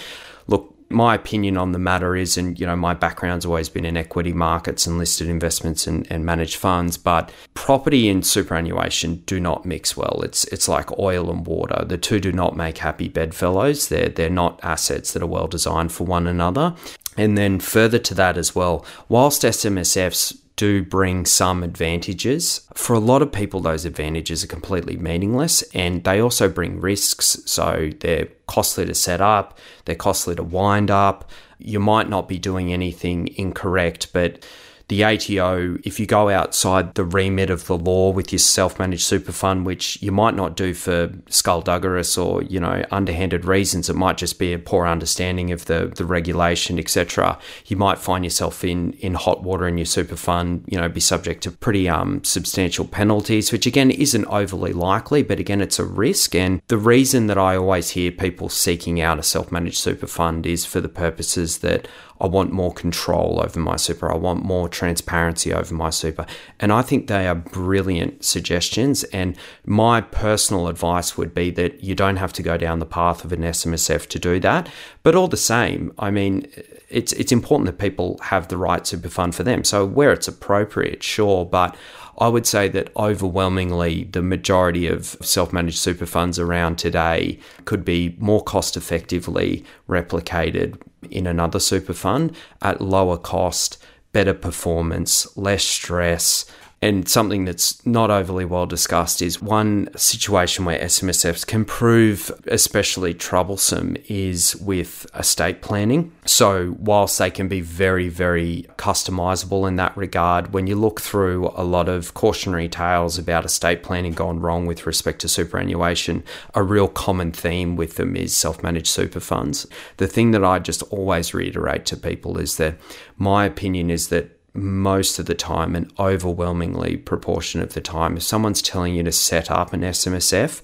look, 0.47 0.74
my 0.89 1.15
opinion 1.15 1.57
on 1.57 1.71
the 1.71 1.79
matter 1.79 2.15
is, 2.15 2.37
and 2.37 2.59
you 2.59 2.65
know, 2.65 2.75
my 2.75 2.93
background's 2.93 3.45
always 3.45 3.69
been 3.69 3.85
in 3.85 3.97
equity 3.97 4.33
markets 4.33 4.85
and 4.85 4.97
listed 4.97 5.27
investments 5.27 5.87
and, 5.87 6.05
and 6.11 6.25
managed 6.25 6.57
funds, 6.57 6.97
but 6.97 7.31
property 7.53 8.07
and 8.07 8.25
superannuation 8.25 9.23
do 9.25 9.39
not 9.39 9.65
mix 9.65 9.97
well. 9.97 10.21
It's 10.23 10.45
it's 10.45 10.67
like 10.67 10.97
oil 10.99 11.31
and 11.31 11.45
water. 11.45 11.83
The 11.85 11.97
two 11.97 12.19
do 12.19 12.31
not 12.31 12.55
make 12.55 12.77
happy 12.77 13.09
bedfellows. 13.09 13.87
They're 13.87 14.09
they're 14.09 14.29
not 14.29 14.59
assets 14.63 15.13
that 15.13 15.23
are 15.23 15.27
well 15.27 15.47
designed 15.47 15.91
for 15.91 16.05
one 16.05 16.27
another. 16.27 16.75
And 17.17 17.37
then 17.37 17.59
further 17.61 17.99
to 17.99 18.13
that 18.15 18.37
as 18.37 18.53
well, 18.53 18.85
whilst 19.07 19.43
SMSFs 19.43 20.37
do 20.55 20.83
bring 20.83 21.25
some 21.25 21.63
advantages. 21.63 22.67
For 22.73 22.93
a 22.93 22.99
lot 22.99 23.21
of 23.21 23.31
people, 23.31 23.59
those 23.59 23.85
advantages 23.85 24.43
are 24.43 24.47
completely 24.47 24.95
meaningless 24.95 25.63
and 25.73 26.03
they 26.03 26.21
also 26.21 26.47
bring 26.47 26.79
risks. 26.79 27.37
So 27.45 27.91
they're 27.99 28.29
costly 28.47 28.85
to 28.85 28.95
set 28.95 29.21
up, 29.21 29.57
they're 29.85 29.95
costly 29.95 30.35
to 30.35 30.43
wind 30.43 30.89
up. 30.89 31.29
You 31.57 31.79
might 31.79 32.09
not 32.09 32.27
be 32.27 32.37
doing 32.37 32.71
anything 32.71 33.29
incorrect, 33.35 34.13
but 34.13 34.45
the 34.87 35.03
ATO, 35.03 35.77
if 35.83 35.99
you 35.99 36.05
go 36.05 36.29
outside 36.29 36.93
the 36.93 37.03
remit 37.03 37.49
of 37.49 37.65
the 37.65 37.77
law 37.77 38.11
with 38.11 38.31
your 38.31 38.39
self-managed 38.39 39.03
super 39.03 39.31
fund, 39.31 39.65
which 39.65 40.01
you 40.01 40.11
might 40.11 40.35
not 40.35 40.55
do 40.55 40.73
for 40.73 41.11
skullduggerous 41.27 42.17
or 42.17 42.43
you 42.43 42.59
know 42.59 42.83
underhanded 42.91 43.45
reasons, 43.45 43.89
it 43.89 43.95
might 43.95 44.17
just 44.17 44.37
be 44.37 44.53
a 44.53 44.59
poor 44.59 44.85
understanding 44.85 45.51
of 45.51 45.65
the 45.65 45.91
the 45.95 46.05
regulation, 46.05 46.77
etc. 46.77 47.39
You 47.65 47.77
might 47.77 47.97
find 47.97 48.23
yourself 48.23 48.63
in 48.63 48.93
in 48.93 49.15
hot 49.15 49.41
water 49.43 49.67
in 49.67 49.77
your 49.77 49.85
super 49.85 50.15
fund, 50.15 50.63
you 50.67 50.77
know, 50.77 50.87
be 50.87 50.99
subject 50.99 51.43
to 51.43 51.51
pretty 51.51 51.89
um, 51.89 52.23
substantial 52.23 52.85
penalties, 52.85 53.51
which 53.51 53.65
again 53.65 53.89
isn't 53.89 54.25
overly 54.25 54.73
likely, 54.73 55.23
but 55.23 55.39
again 55.39 55.61
it's 55.61 55.79
a 55.79 55.85
risk. 55.85 56.35
And 56.35 56.61
the 56.67 56.77
reason 56.77 57.27
that 57.27 57.37
I 57.37 57.55
always 57.55 57.91
hear 57.91 58.11
people 58.11 58.49
seeking 58.49 59.01
out 59.01 59.19
a 59.19 59.23
self-managed 59.23 59.77
super 59.77 60.07
fund 60.07 60.45
is 60.45 60.65
for 60.65 60.79
the 60.79 60.89
purposes 60.89 61.59
that 61.59 61.87
I 62.19 62.27
want 62.27 62.51
more 62.51 62.73
control 62.73 63.41
over 63.43 63.59
my 63.59 63.75
super. 63.75 64.11
I 64.11 64.15
want 64.15 64.43
more 64.43 64.69
transparency 64.69 65.53
over 65.53 65.73
my 65.73 65.89
super. 65.89 66.25
And 66.59 66.71
I 66.71 66.81
think 66.81 67.07
they 67.07 67.27
are 67.27 67.35
brilliant 67.35 68.23
suggestions. 68.23 69.03
And 69.05 69.35
my 69.65 70.01
personal 70.01 70.67
advice 70.67 71.17
would 71.17 71.33
be 71.33 71.51
that 71.51 71.83
you 71.83 71.93
don't 71.95 72.15
have 72.17 72.33
to 72.33 72.43
go 72.43 72.57
down 72.57 72.79
the 72.79 72.85
path 72.85 73.25
of 73.25 73.33
an 73.33 73.41
SMSF 73.41 74.07
to 74.07 74.19
do 74.19 74.39
that. 74.39 74.69
But 75.03 75.15
all 75.15 75.27
the 75.27 75.37
same, 75.37 75.93
I 75.99 76.09
mean, 76.09 76.47
it's 76.89 77.11
it's 77.13 77.31
important 77.31 77.65
that 77.65 77.77
people 77.77 78.17
have 78.21 78.47
the 78.47 78.57
right 78.57 78.85
super 78.85 79.09
fund 79.09 79.35
for 79.35 79.43
them. 79.43 79.63
So 79.63 79.85
where 79.85 80.13
it's 80.13 80.27
appropriate, 80.27 81.03
sure, 81.03 81.45
but 81.45 81.75
I 82.17 82.29
would 82.29 82.47
say 82.47 82.69
that 82.69 82.91
overwhelmingly 82.95 84.05
the 84.05 84.21
majority 84.21 84.87
of 84.87 85.17
self 85.21 85.51
managed 85.51 85.79
super 85.79 86.05
funds 86.05 86.39
around 86.39 86.77
today 86.77 87.39
could 87.65 87.83
be 87.83 88.15
more 88.19 88.43
cost 88.43 88.77
effectively 88.77 89.65
replicated 89.89 90.81
in 91.11 91.27
another 91.27 91.59
super 91.59 91.93
fund 91.93 92.35
at 92.61 92.81
lower 92.81 93.17
cost, 93.17 93.77
better 94.13 94.33
performance, 94.33 95.35
less 95.35 95.63
stress, 95.63 96.45
and 96.85 97.09
something 97.09 97.45
that's 97.45 97.83
not 97.83 98.11
overly 98.11 98.45
well 98.45 98.67
discussed 98.67 99.19
is 99.19 99.41
one 99.41 99.89
situation 99.95 100.65
where 100.65 100.77
SMSFs 100.77 101.43
can 101.43 101.65
prove 101.65 102.31
especially 102.45 103.11
troublesome 103.11 103.97
is 104.07 104.55
with 104.57 105.07
estate 105.15 105.63
planning. 105.63 106.11
So, 106.25 106.75
whilst 106.77 107.17
they 107.17 107.31
can 107.31 107.47
be 107.47 107.59
very, 107.59 108.07
very 108.07 108.67
customizable 108.77 109.67
in 109.67 109.77
that 109.77 109.97
regard, 109.97 110.53
when 110.53 110.67
you 110.67 110.75
look 110.75 111.01
through 111.01 111.51
a 111.55 111.63
lot 111.63 111.89
of 111.89 112.13
cautionary 112.13 112.69
tales 112.69 113.17
about 113.17 113.45
estate 113.45 113.81
planning 113.81 114.13
gone 114.13 114.39
wrong 114.39 114.67
with 114.67 114.85
respect 114.85 115.21
to 115.21 115.27
superannuation, 115.27 116.23
a 116.53 116.61
real 116.61 116.87
common 116.87 117.31
theme 117.31 117.75
with 117.75 117.95
them 117.95 118.15
is 118.15 118.35
self 118.35 118.61
managed 118.61 118.89
super 118.89 119.19
funds. 119.19 119.65
The 119.97 120.07
thing 120.07 120.29
that 120.31 120.45
I 120.45 120.59
just 120.59 120.83
always 120.83 121.33
reiterate 121.33 121.87
to 121.87 121.97
people 121.97 122.37
is 122.37 122.57
that 122.57 122.75
my 123.17 123.45
opinion 123.45 123.89
is 123.89 124.09
that 124.09 124.34
most 124.55 125.19
of 125.19 125.25
the 125.25 125.35
time 125.35 125.75
and 125.75 125.91
overwhelmingly 125.99 126.97
proportion 126.97 127.61
of 127.61 127.73
the 127.73 127.81
time 127.81 128.17
if 128.17 128.23
someone's 128.23 128.61
telling 128.61 128.95
you 128.95 129.03
to 129.03 129.11
set 129.11 129.51
up 129.51 129.73
an 129.73 129.81
SMSF 129.81 130.61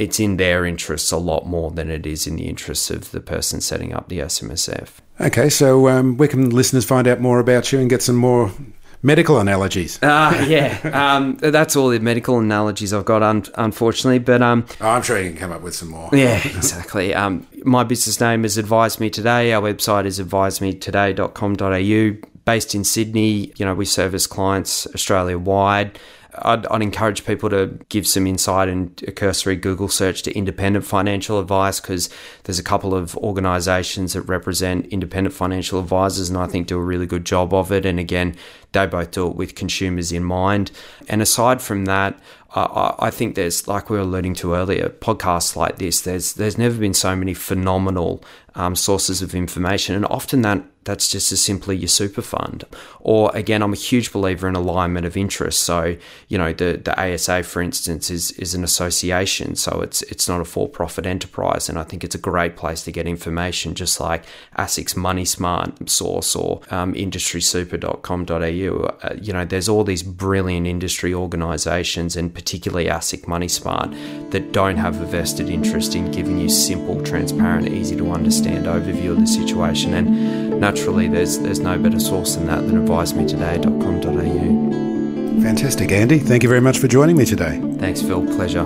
it's 0.00 0.18
in 0.18 0.38
their 0.38 0.64
interests 0.64 1.12
a 1.12 1.18
lot 1.18 1.46
more 1.46 1.70
than 1.70 1.90
it 1.90 2.06
is 2.06 2.26
in 2.26 2.36
the 2.36 2.48
interests 2.48 2.90
of 2.90 3.10
the 3.10 3.20
person 3.20 3.60
setting 3.60 3.92
up 3.92 4.08
the 4.08 4.20
SMSF. 4.20 4.92
Okay, 5.20 5.50
so 5.50 5.88
um, 5.88 6.16
where 6.16 6.26
can 6.26 6.48
listeners 6.48 6.86
find 6.86 7.06
out 7.06 7.20
more 7.20 7.38
about 7.38 7.70
you 7.70 7.78
and 7.78 7.90
get 7.90 8.00
some 8.00 8.16
more 8.16 8.50
medical 9.02 9.38
analogies? 9.38 10.02
Uh, 10.02 10.46
yeah, 10.48 10.78
um, 10.94 11.36
that's 11.36 11.76
all 11.76 11.90
the 11.90 12.00
medical 12.00 12.38
analogies 12.38 12.94
I've 12.94 13.04
got, 13.04 13.22
un- 13.22 13.44
unfortunately. 13.56 14.20
But 14.20 14.40
um, 14.40 14.64
oh, 14.80 14.88
I'm 14.88 15.02
sure 15.02 15.20
you 15.20 15.28
can 15.28 15.38
come 15.38 15.52
up 15.52 15.60
with 15.60 15.74
some 15.74 15.90
more. 15.90 16.08
Yeah, 16.14 16.40
exactly. 16.46 17.12
Um, 17.12 17.46
my 17.64 17.84
business 17.84 18.18
name 18.22 18.46
is 18.46 18.56
Advise 18.56 19.00
Me 19.00 19.10
Today. 19.10 19.52
Our 19.52 19.60
website 19.60 20.06
is 20.06 20.18
advisemetoday.com.au 20.18 22.26
based 22.50 22.74
in 22.74 22.82
Sydney. 22.82 23.52
You 23.58 23.64
know, 23.64 23.74
we 23.74 23.84
service 23.84 24.26
clients 24.26 24.84
Australia 24.88 25.38
wide. 25.38 26.00
I'd, 26.34 26.66
I'd, 26.66 26.82
encourage 26.82 27.24
people 27.24 27.48
to 27.50 27.78
give 27.88 28.08
some 28.08 28.26
insight 28.26 28.68
and 28.68 29.00
a 29.06 29.12
cursory 29.12 29.54
Google 29.54 29.88
search 29.88 30.22
to 30.22 30.32
independent 30.36 30.84
financial 30.84 31.38
advice 31.38 31.80
because 31.80 32.10
there's 32.44 32.58
a 32.58 32.64
couple 32.64 32.92
of 32.92 33.16
organisations 33.18 34.14
that 34.14 34.22
represent 34.22 34.86
independent 34.86 35.32
financial 35.32 35.78
advisors 35.78 36.28
and 36.28 36.36
I 36.38 36.46
think 36.48 36.66
do 36.66 36.76
a 36.76 36.82
really 36.82 37.06
good 37.06 37.24
job 37.24 37.54
of 37.54 37.70
it. 37.70 37.86
And 37.86 38.00
again, 38.00 38.34
they 38.72 38.86
both 38.86 39.10
do 39.10 39.26
it 39.26 39.36
with 39.36 39.54
consumers 39.54 40.12
in 40.12 40.24
mind. 40.24 40.70
And 41.08 41.20
aside 41.20 41.60
from 41.60 41.86
that, 41.86 42.18
I, 42.52 43.10
think 43.10 43.36
there's 43.36 43.68
like 43.68 43.90
we 43.90 43.96
were 43.96 44.02
alluding 44.02 44.34
to 44.36 44.54
earlier, 44.54 44.88
podcasts 44.88 45.54
like 45.54 45.78
this. 45.78 46.00
There's 46.00 46.32
there's 46.32 46.58
never 46.58 46.76
been 46.76 46.94
so 46.94 47.14
many 47.14 47.32
phenomenal 47.32 48.24
um, 48.56 48.74
sources 48.74 49.22
of 49.22 49.36
information, 49.36 49.94
and 49.94 50.04
often 50.06 50.42
that 50.42 50.64
that's 50.82 51.08
just 51.08 51.30
as 51.30 51.40
simply 51.40 51.76
your 51.76 51.88
super 51.88 52.22
fund. 52.22 52.64
Or 53.00 53.30
again, 53.36 53.62
I'm 53.62 53.72
a 53.72 53.76
huge 53.76 54.12
believer 54.12 54.48
in 54.48 54.56
alignment 54.56 55.06
of 55.06 55.16
interest. 55.16 55.62
So 55.62 55.96
you 56.26 56.38
know 56.38 56.52
the 56.52 56.80
the 56.82 57.00
ASA, 57.00 57.44
for 57.44 57.62
instance, 57.62 58.10
is 58.10 58.32
is 58.32 58.52
an 58.54 58.64
association, 58.64 59.54
so 59.54 59.80
it's 59.80 60.02
it's 60.02 60.28
not 60.28 60.40
a 60.40 60.44
for 60.44 60.68
profit 60.68 61.06
enterprise, 61.06 61.68
and 61.68 61.78
I 61.78 61.84
think 61.84 62.02
it's 62.02 62.16
a 62.16 62.18
great 62.18 62.56
place 62.56 62.82
to 62.82 62.90
get 62.90 63.06
information, 63.06 63.76
just 63.76 64.00
like 64.00 64.24
ASIC's 64.58 64.96
Money 64.96 65.24
Smart 65.24 65.88
source 65.88 66.34
or 66.34 66.62
um, 66.72 66.94
industrysuper.com.au. 66.94 68.59
Uh, 68.68 69.14
you 69.20 69.32
know, 69.32 69.44
there's 69.44 69.68
all 69.68 69.84
these 69.84 70.02
brilliant 70.02 70.66
industry 70.66 71.14
organisations 71.14 72.16
and 72.16 72.34
particularly 72.34 72.86
ASIC 72.86 73.26
Money 73.26 73.48
Smart, 73.48 73.90
that 74.30 74.52
don't 74.52 74.76
have 74.76 75.00
a 75.00 75.06
vested 75.06 75.48
interest 75.48 75.94
in 75.94 76.10
giving 76.10 76.38
you 76.38 76.48
simple, 76.48 77.02
transparent, 77.02 77.68
easy 77.68 77.96
to 77.96 78.10
understand 78.12 78.66
overview 78.66 79.10
of 79.10 79.20
the 79.20 79.26
situation. 79.26 79.94
And 79.94 80.60
naturally, 80.60 81.08
there's 81.08 81.38
there's 81.38 81.60
no 81.60 81.78
better 81.78 82.00
source 82.00 82.34
than 82.36 82.46
that 82.46 82.66
than 82.66 82.86
advisemetoday.com.au. 82.86 84.70
Fantastic, 85.42 85.90
Andy. 85.92 86.18
Thank 86.18 86.42
you 86.42 86.48
very 86.48 86.60
much 86.60 86.78
for 86.78 86.88
joining 86.88 87.16
me 87.16 87.24
today. 87.24 87.60
Thanks, 87.78 88.02
Phil. 88.02 88.26
Pleasure. 88.26 88.64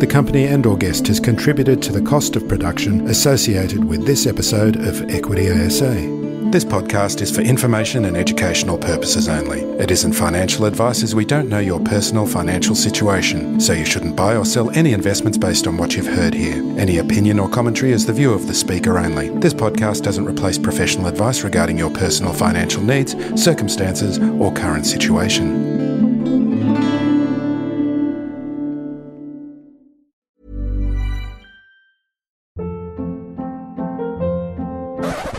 The 0.00 0.06
company 0.06 0.46
and 0.46 0.64
or 0.64 0.76
guest 0.78 1.06
has 1.08 1.20
contributed 1.20 1.82
to 1.82 1.92
the 1.92 2.00
cost 2.00 2.34
of 2.36 2.48
production 2.48 3.06
associated 3.08 3.84
with 3.84 4.06
this 4.06 4.26
episode 4.26 4.76
of 4.76 5.10
Equity 5.10 5.50
ASA. 5.50 6.29
This 6.42 6.64
podcast 6.64 7.20
is 7.20 7.30
for 7.30 7.42
information 7.42 8.06
and 8.06 8.16
educational 8.16 8.76
purposes 8.76 9.28
only. 9.28 9.60
It 9.80 9.90
isn't 9.90 10.14
financial 10.14 10.64
advice 10.64 11.02
as 11.04 11.14
we 11.14 11.24
don't 11.24 11.48
know 11.48 11.60
your 11.60 11.78
personal 11.78 12.26
financial 12.26 12.74
situation, 12.74 13.60
so 13.60 13.72
you 13.72 13.84
shouldn't 13.84 14.16
buy 14.16 14.34
or 14.34 14.44
sell 14.44 14.70
any 14.70 14.92
investments 14.92 15.38
based 15.38 15.68
on 15.68 15.76
what 15.76 15.94
you've 15.94 16.06
heard 16.06 16.34
here. 16.34 16.56
Any 16.76 16.98
opinion 16.98 17.38
or 17.38 17.48
commentary 17.48 17.92
is 17.92 18.04
the 18.04 18.12
view 18.12 18.32
of 18.32 18.48
the 18.48 18.54
speaker 18.54 18.98
only. 18.98 19.28
This 19.38 19.54
podcast 19.54 20.02
doesn't 20.02 20.24
replace 20.24 20.58
professional 20.58 21.06
advice 21.06 21.44
regarding 21.44 21.78
your 21.78 21.90
personal 21.90 22.32
financial 22.32 22.82
needs, 22.82 23.14
circumstances, 23.40 24.18
or 24.18 24.52
current 24.52 24.86
situation. 24.86 25.78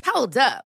Hold 0.06 0.38
up. 0.38 0.71